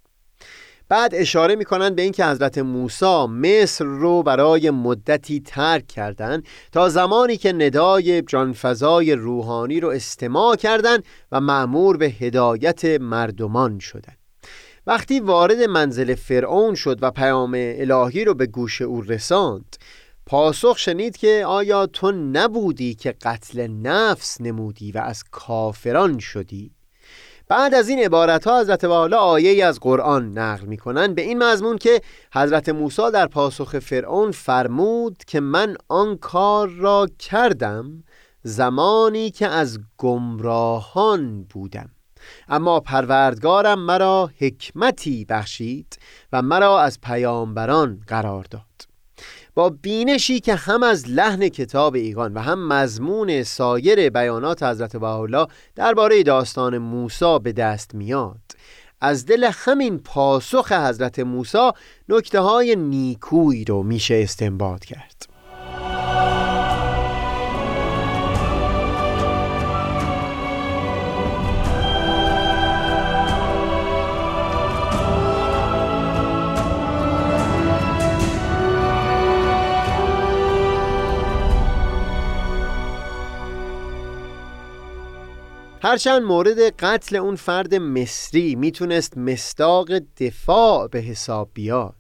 بعد 0.88 1.14
اشاره 1.14 1.56
می‌کنند 1.56 1.96
به 1.96 2.02
اینکه 2.02 2.26
حضرت 2.26 2.58
موسی 2.58 3.26
مصر 3.26 3.84
رو 3.84 4.22
برای 4.22 4.70
مدتی 4.70 5.40
ترک 5.40 5.86
کردند 5.86 6.46
تا 6.72 6.88
زمانی 6.88 7.36
که 7.36 7.52
ندای 7.52 8.22
جانفضای 8.22 9.12
روحانی 9.12 9.80
رو 9.80 9.88
استماع 9.88 10.56
کردند 10.56 11.04
و 11.32 11.40
معمور 11.40 11.96
به 11.96 12.06
هدایت 12.06 12.84
مردمان 12.84 13.78
شدند 13.78 14.18
وقتی 14.86 15.20
وارد 15.20 15.60
منزل 15.60 16.14
فرعون 16.14 16.74
شد 16.74 16.98
و 17.02 17.10
پیام 17.10 17.52
الهی 17.56 18.24
رو 18.24 18.34
به 18.34 18.46
گوش 18.46 18.82
او 18.82 19.02
رساند 19.02 19.76
پاسخ 20.26 20.78
شنید 20.78 21.16
که 21.16 21.44
آیا 21.46 21.86
تو 21.86 22.12
نبودی 22.12 22.94
که 22.94 23.14
قتل 23.22 23.66
نفس 23.66 24.40
نمودی 24.40 24.92
و 24.92 24.98
از 24.98 25.24
کافران 25.30 26.18
شدی؟ 26.18 26.77
بعد 27.48 27.74
از 27.74 27.88
این 27.88 27.98
عبارت 27.98 28.46
ها 28.46 28.60
حضرت 28.60 28.84
والا 28.84 29.18
آیه 29.18 29.64
از 29.64 29.80
قرآن 29.80 30.38
نقل 30.38 30.66
می 30.66 30.76
کنند 30.76 31.14
به 31.14 31.22
این 31.22 31.42
مضمون 31.42 31.78
که 31.78 32.00
حضرت 32.34 32.68
موسی 32.68 33.10
در 33.12 33.26
پاسخ 33.26 33.78
فرعون 33.78 34.30
فرمود 34.30 35.24
که 35.26 35.40
من 35.40 35.76
آن 35.88 36.16
کار 36.16 36.68
را 36.68 37.08
کردم 37.18 38.04
زمانی 38.42 39.30
که 39.30 39.46
از 39.48 39.78
گمراهان 39.98 41.44
بودم. 41.44 41.90
اما 42.48 42.80
پروردگارم 42.80 43.78
مرا 43.78 44.30
حکمتی 44.38 45.24
بخشید 45.24 45.98
و 46.32 46.42
مرا 46.42 46.80
از 46.80 47.00
پیامبران 47.00 48.00
قرار 48.06 48.46
داد. 48.50 48.87
با 49.58 49.70
بینشی 49.70 50.40
که 50.40 50.54
هم 50.54 50.82
از 50.82 51.08
لحن 51.08 51.48
کتاب 51.48 51.94
ایگان 51.94 52.34
و 52.34 52.38
هم 52.40 52.68
مضمون 52.68 53.42
سایر 53.42 54.10
بیانات 54.10 54.62
حضرت 54.62 54.96
بهاءالله 54.96 55.46
درباره 55.76 56.22
داستان 56.22 56.78
موسی 56.78 57.38
به 57.42 57.52
دست 57.52 57.94
میاد. 57.94 58.40
از 59.00 59.26
دل 59.26 59.50
همین 59.52 59.98
پاسخ 59.98 60.72
حضرت 60.72 61.18
موسی 61.18 61.70
نکته 62.08 62.40
های 62.40 62.76
نیکویی 62.76 63.64
رو 63.64 63.82
میشه 63.82 64.20
استنباط 64.22 64.84
کرد. 64.84 65.27
هرچند 85.82 86.22
مورد 86.22 86.58
قتل 86.58 87.16
اون 87.16 87.36
فرد 87.36 87.74
مصری 87.74 88.54
می‌تونست 88.54 89.18
مستاق 89.18 89.88
دفاع 89.98 90.88
به 90.88 90.98
حساب 90.98 91.50
بیاد. 91.54 91.94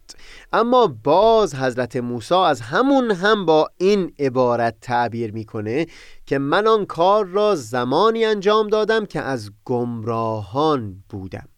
اما 0.52 0.86
باز 1.04 1.54
حضرت 1.54 1.96
موسی 1.96 2.34
از 2.34 2.60
همون 2.60 3.10
هم 3.10 3.46
با 3.46 3.70
این 3.76 4.12
عبارت 4.18 4.76
تعبیر 4.80 5.32
می‌کنه 5.32 5.86
که 6.26 6.38
من 6.38 6.66
آن 6.66 6.86
کار 6.86 7.26
را 7.26 7.54
زمانی 7.54 8.24
انجام 8.24 8.68
دادم 8.68 9.06
که 9.06 9.20
از 9.20 9.50
گمراهان 9.64 11.04
بودم. 11.08 11.48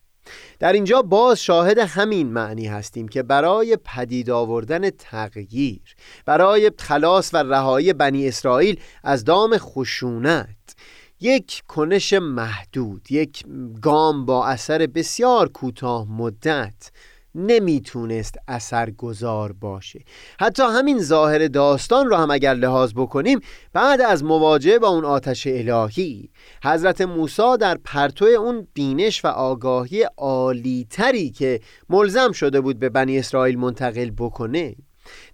در 0.58 0.72
اینجا 0.72 1.02
باز 1.02 1.42
شاهد 1.42 1.78
همین 1.78 2.32
معنی 2.32 2.66
هستیم 2.66 3.08
که 3.08 3.22
برای 3.22 3.78
پدید 3.84 4.30
آوردن 4.30 4.90
تغییر 4.90 5.94
برای 6.26 6.70
خلاص 6.78 7.34
و 7.34 7.36
رهایی 7.36 7.92
بنی 7.92 8.28
اسرائیل 8.28 8.80
از 9.04 9.24
دام 9.24 9.58
خشونت 9.58 10.48
یک 11.20 11.62
کنش 11.68 12.12
محدود 12.12 13.12
یک 13.12 13.44
گام 13.82 14.26
با 14.26 14.46
اثر 14.46 14.86
بسیار 14.86 15.48
کوتاه 15.48 16.12
مدت 16.12 16.90
نمی‌تونست 17.34 18.34
اثرگذار 18.48 19.52
باشه. 19.52 20.00
حتی 20.40 20.62
همین 20.62 20.98
ظاهر 20.98 21.48
داستان 21.48 22.06
رو 22.06 22.16
هم 22.16 22.30
اگر 22.30 22.54
لحاظ 22.54 22.92
بکنیم 22.96 23.40
بعد 23.72 24.00
از 24.00 24.24
مواجهه 24.24 24.78
با 24.78 24.88
اون 24.88 25.04
آتش 25.04 25.46
الهی 25.46 26.30
حضرت 26.64 27.00
موسی 27.00 27.56
در 27.60 27.78
پرتو 27.84 28.24
اون 28.24 28.66
بینش 28.74 29.24
و 29.24 29.28
آگاهی 29.28 30.06
عالیتری 30.16 31.30
که 31.30 31.60
ملزم 31.88 32.32
شده 32.32 32.60
بود 32.60 32.78
به 32.78 32.88
بنی 32.88 33.18
اسرائیل 33.18 33.58
منتقل 33.58 34.10
بکنه 34.10 34.76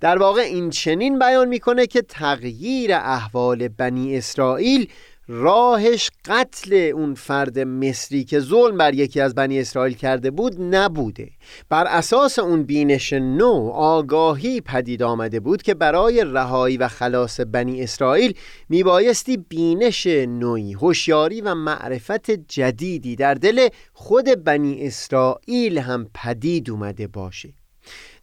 در 0.01 0.19
واقع 0.19 0.41
این 0.41 0.71
چنین 0.71 1.19
بیان 1.19 1.49
می‌کنه 1.49 1.87
که 1.87 2.03
تغییر 2.03 2.95
احوال 2.95 3.69
بنی 3.69 4.17
اسرائیل 4.17 4.89
راهش 5.29 6.11
قتل 6.25 6.91
اون 6.95 7.15
فرد 7.15 7.59
مصری 7.59 8.25
که 8.25 8.41
ظلم 8.41 8.77
بر 8.77 8.95
یکی 8.95 9.21
از 9.21 9.35
بنی 9.35 9.61
اسرائیل 9.61 9.97
کرده 9.97 10.31
بود 10.31 10.57
نبوده. 10.61 11.31
بر 11.69 11.85
اساس 11.87 12.39
اون 12.39 12.63
بینش 12.63 13.13
نو 13.13 13.71
آگاهی 13.75 14.61
پدید 14.61 15.03
آمده 15.03 15.41
بود 15.41 15.63
که 15.63 15.75
برای 15.75 16.25
رهایی 16.27 16.77
و 16.77 16.89
خلاص 16.89 17.41
بنی 17.41 17.83
اسرائیل 17.83 18.35
میبایستی 18.69 19.37
بینش 19.37 20.07
نوعی 20.07 20.73
هوشیاری 20.73 21.41
و 21.41 21.55
معرفت 21.55 22.31
جدیدی 22.31 23.17
در 23.17 23.35
دل 23.35 23.69
خود 23.93 24.45
بنی 24.45 24.87
اسرائیل 24.87 25.79
هم 25.79 26.11
پدید 26.15 26.71
اومده 26.71 27.07
باشه. 27.07 27.66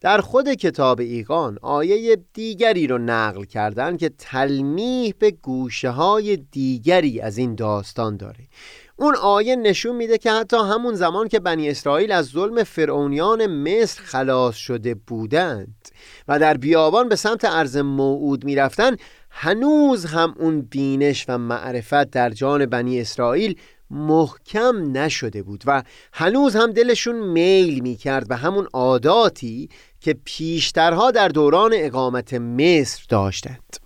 در 0.01 0.21
خود 0.21 0.53
کتاب 0.53 0.99
ایقان 0.99 1.57
آیه 1.61 2.17
دیگری 2.33 2.87
رو 2.87 2.97
نقل 2.97 3.43
کردن 3.43 3.97
که 3.97 4.09
تلمیح 4.09 5.13
به 5.19 5.31
گوشه 5.31 5.89
های 5.89 6.37
دیگری 6.37 7.21
از 7.21 7.37
این 7.37 7.55
داستان 7.55 8.17
داره. 8.17 8.47
اون 8.95 9.15
آیه 9.15 9.55
نشون 9.55 9.95
میده 9.95 10.17
که 10.17 10.31
حتی 10.31 10.57
همون 10.57 10.95
زمان 10.95 11.27
که 11.27 11.39
بنی 11.39 11.69
اسرائیل 11.69 12.11
از 12.11 12.25
ظلم 12.25 12.63
فرعونیان 12.63 13.45
مصر 13.47 14.01
خلاص 14.03 14.55
شده 14.55 14.95
بودند 14.95 15.89
و 16.27 16.39
در 16.39 16.57
بیابان 16.57 17.09
به 17.09 17.15
سمت 17.15 17.45
عرض 17.45 17.77
موعود 17.77 18.45
می‌رفتن 18.45 18.95
هنوز 19.29 20.05
هم 20.05 20.35
اون 20.39 20.61
بینش 20.61 21.25
و 21.27 21.37
معرفت 21.37 22.09
در 22.09 22.29
جان 22.29 22.65
بنی 22.65 23.01
اسرائیل 23.01 23.55
محکم 23.93 24.97
نشده 24.97 25.43
بود 25.43 25.63
و 25.65 25.83
هنوز 26.13 26.55
هم 26.55 26.71
دلشون 26.71 27.15
میل 27.15 27.79
می 27.79 27.95
کرد 27.95 28.27
به 28.27 28.35
همون 28.35 28.67
عاداتی 28.73 29.69
که 30.01 30.15
پیشترها 30.25 31.11
در 31.11 31.27
دوران 31.27 31.71
اقامت 31.73 32.33
مصر 32.33 33.05
داشتند. 33.09 33.82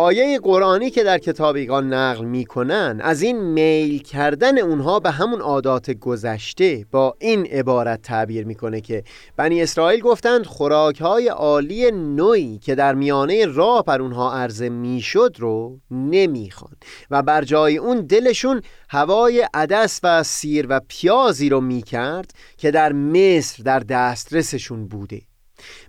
آیه 0.00 0.38
قرآنی 0.38 0.90
که 0.90 1.04
در 1.04 1.18
کتاب 1.18 1.56
ایقان 1.56 1.92
نقل 1.92 2.24
می‌کنن 2.24 3.00
از 3.02 3.22
این 3.22 3.40
میل 3.40 4.02
کردن 4.02 4.58
اونها 4.58 5.00
به 5.00 5.10
همون 5.10 5.40
عادات 5.40 5.90
گذشته 5.90 6.86
با 6.90 7.16
این 7.18 7.46
عبارت 7.46 8.02
تعبیر 8.02 8.46
می‌کنه 8.46 8.80
که 8.80 9.04
بنی 9.36 9.62
اسرائیل 9.62 10.00
گفتند 10.00 10.46
خوراک 10.46 11.00
های 11.00 11.28
عالی 11.28 11.90
نوعی 11.90 12.58
که 12.58 12.74
در 12.74 12.94
میانه 12.94 13.46
راه 13.46 13.84
بر 13.84 14.02
اونها 14.02 14.32
عرضه 14.32 14.68
می‌شد 14.68 15.36
رو 15.38 15.78
نمی‌خوان 15.90 16.76
و 17.10 17.22
بر 17.22 17.44
جای 17.44 17.76
اون 17.76 18.00
دلشون 18.00 18.62
هوای 18.88 19.48
عدس 19.54 20.00
و 20.02 20.22
سیر 20.22 20.66
و 20.68 20.80
پیازی 20.88 21.48
رو 21.48 21.60
می‌کرد 21.60 22.30
که 22.56 22.70
در 22.70 22.92
مصر 22.92 23.62
در 23.62 23.78
دسترسشون 23.78 24.88
بوده. 24.88 25.29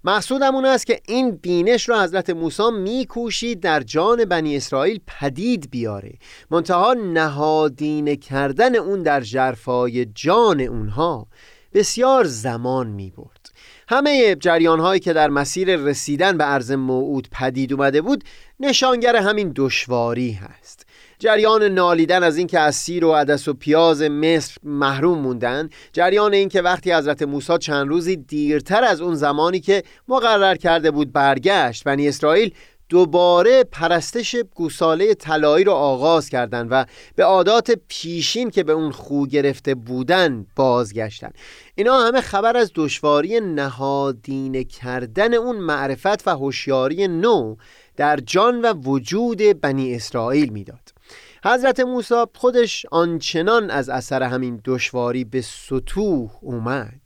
مقصودم 0.03 0.55
اون 0.55 0.65
است 0.65 0.86
که 0.86 0.99
این 1.07 1.32
بینش 1.32 1.89
رو 1.89 2.01
حضرت 2.01 2.30
موسی 2.30 2.72
میکوشید 2.72 3.59
در 3.59 3.80
جان 3.80 4.26
بنی 4.26 4.57
اسرائیل 4.57 4.99
پدید 5.07 5.72
بیاره. 5.72 6.13
منتها 6.51 6.93
نهادینه 6.93 8.15
کردن 8.15 8.76
اون 8.76 9.03
در 9.03 9.22
جرفای 9.22 10.05
جان 10.05 10.61
اونها 10.61 11.28
بسیار 11.74 12.24
زمان 12.24 12.88
می 12.88 13.11
برد 13.17 13.51
همه 13.88 14.36
جریان 14.36 14.80
هایی 14.80 14.99
که 14.99 15.13
در 15.13 15.30
مسیر 15.30 15.76
رسیدن 15.76 16.38
به 16.38 16.43
عرض 16.43 16.72
موعود 16.72 17.28
پدید 17.32 17.74
اومده 17.74 18.01
بود 18.01 18.24
نشانگر 18.59 19.15
همین 19.15 19.51
دشواری 19.55 20.32
هست. 20.32 20.86
جریان 21.22 21.63
نالیدن 21.63 22.24
از 22.24 22.38
اینکه 22.38 22.59
از 22.59 22.76
سیر 22.76 23.05
و 23.05 23.11
عدس 23.13 23.47
و 23.47 23.53
پیاز 23.53 24.01
مصر 24.01 24.57
محروم 24.63 25.19
موندن 25.19 25.69
جریان 25.93 26.34
اینکه 26.34 26.61
وقتی 26.61 26.93
حضرت 26.93 27.22
موسی 27.22 27.57
چند 27.57 27.88
روزی 27.88 28.15
دیرتر 28.15 28.84
از 28.84 29.01
اون 29.01 29.15
زمانی 29.15 29.59
که 29.59 29.84
مقرر 30.07 30.55
کرده 30.55 30.91
بود 30.91 31.11
برگشت 31.11 31.84
بنی 31.84 32.07
اسرائیل 32.07 32.53
دوباره 32.89 33.63
پرستش 33.63 34.36
گوساله 34.55 35.13
طلایی 35.13 35.63
رو 35.63 35.72
آغاز 35.72 36.30
کردند 36.30 36.67
و 36.72 36.86
به 37.15 37.24
عادات 37.24 37.72
پیشین 37.88 38.49
که 38.49 38.63
به 38.63 38.72
اون 38.72 38.91
خو 38.91 39.26
گرفته 39.26 39.76
بودن 39.76 40.45
بازگشتن 40.55 41.32
اینا 41.76 41.99
همه 41.99 42.22
خبر 42.22 42.57
از 42.57 42.72
دشواری 42.76 43.39
نهادینه 43.39 44.63
کردن 44.63 45.34
اون 45.34 45.55
معرفت 45.55 46.28
و 46.28 46.32
هوشیاری 46.32 47.07
نو 47.07 47.55
در 47.97 48.17
جان 48.17 48.61
و 48.61 48.74
وجود 48.74 49.61
بنی 49.61 49.95
اسرائیل 49.95 50.49
می‌داد. 50.49 50.90
حضرت 51.43 51.79
موسی 51.79 52.25
خودش 52.35 52.85
آنچنان 52.91 53.69
از 53.69 53.89
اثر 53.89 54.23
همین 54.23 54.61
دشواری 54.65 55.23
به 55.23 55.41
سطوح 55.41 56.31
اومد 56.41 57.01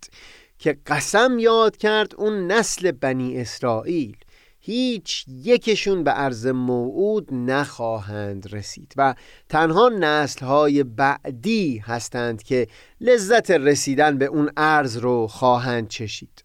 که 0.60 0.78
قسم 0.86 1.40
یاد 1.40 1.78
کرد 1.78 2.16
اون 2.18 2.52
نسل 2.52 2.92
بنی 2.92 3.38
اسرائیل 3.38 4.18
هیچ 4.60 5.26
یکشون 5.28 6.04
به 6.04 6.12
عرض 6.12 6.48
موعود 6.48 7.34
نخواهند 7.34 8.54
رسید 8.54 8.94
و 8.98 9.16
تنها 9.50 9.90
نسلهای 9.90 10.84
بعدی 10.84 11.78
هستند 11.78 12.44
که 12.44 12.68
لذت 13.02 13.52
رسیدن 13.52 14.18
به 14.18 14.26
اون 14.26 14.52
عرض 14.58 14.98
رو 14.98 15.28
خواهند 15.28 15.88
چشید. 15.88 16.45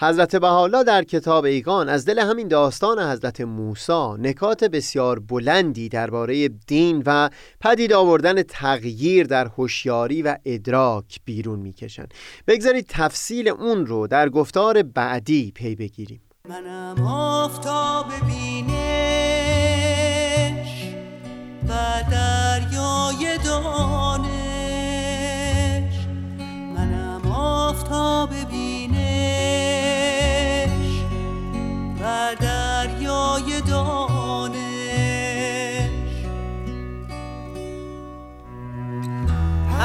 حضرت 0.00 0.36
بحالا 0.36 0.82
در 0.82 1.04
کتاب 1.04 1.44
ایگان 1.44 1.88
از 1.88 2.04
دل 2.04 2.18
همین 2.18 2.48
داستان 2.48 2.98
حضرت 3.12 3.40
موسی 3.40 4.12
نکات 4.18 4.64
بسیار 4.64 5.18
بلندی 5.18 5.88
درباره 5.88 6.48
دین 6.48 7.02
و 7.06 7.30
پدید 7.60 7.92
آوردن 7.92 8.42
تغییر 8.42 9.26
در 9.26 9.46
هوشیاری 9.46 10.22
و 10.22 10.36
ادراک 10.44 11.20
بیرون 11.24 11.58
می‌کشند. 11.58 12.14
بگذارید 12.46 12.86
تفصیل 12.88 13.48
اون 13.48 13.86
رو 13.86 14.06
در 14.06 14.28
گفتار 14.28 14.82
بعدی 14.82 15.52
پی 15.54 15.74
بگیریم. 15.74 16.20
منم 16.48 17.06
آفتاب 17.06 18.06
بینش 18.26 18.83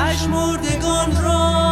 پشمردگان 0.10 1.24
را 1.24 1.69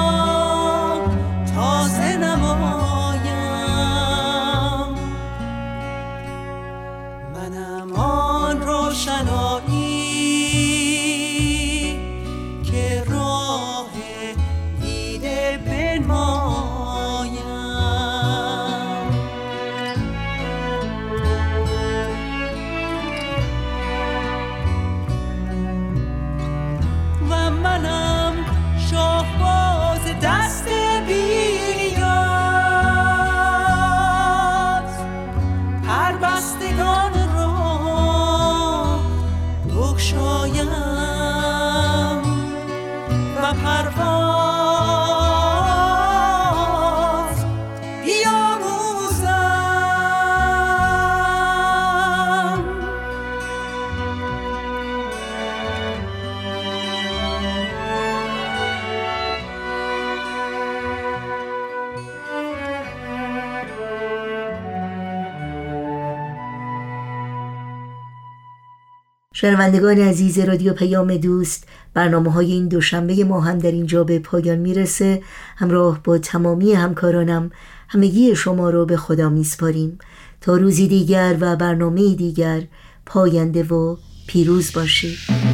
شنوندگان 69.48 70.00
عزیز 70.00 70.40
رادیو 70.40 70.74
پیام 70.74 71.18
دوست 71.18 71.68
برنامه 71.94 72.32
های 72.32 72.52
این 72.52 72.68
دوشنبه 72.68 73.24
ما 73.24 73.42
هم 73.42 73.58
در 73.58 73.72
اینجا 73.72 74.04
به 74.04 74.20
پایان 74.20 74.58
می‌رسه. 74.60 75.22
همراه 75.58 76.04
با 76.04 76.18
تمامی 76.18 76.74
همکارانم 76.74 77.52
همگی 77.88 78.36
شما 78.36 78.70
رو 78.70 78.86
به 78.86 78.98
خدا 78.98 79.30
میسپاریم. 79.30 80.00
تا 80.42 80.58
روزی 80.58 80.88
دیگر 80.88 81.38
و 81.40 81.56
برنامه 81.56 82.16
دیگر 82.16 82.64
پاینده 83.06 83.64
و 83.64 83.98
پیروز 84.28 84.74
باشید. 84.74 85.47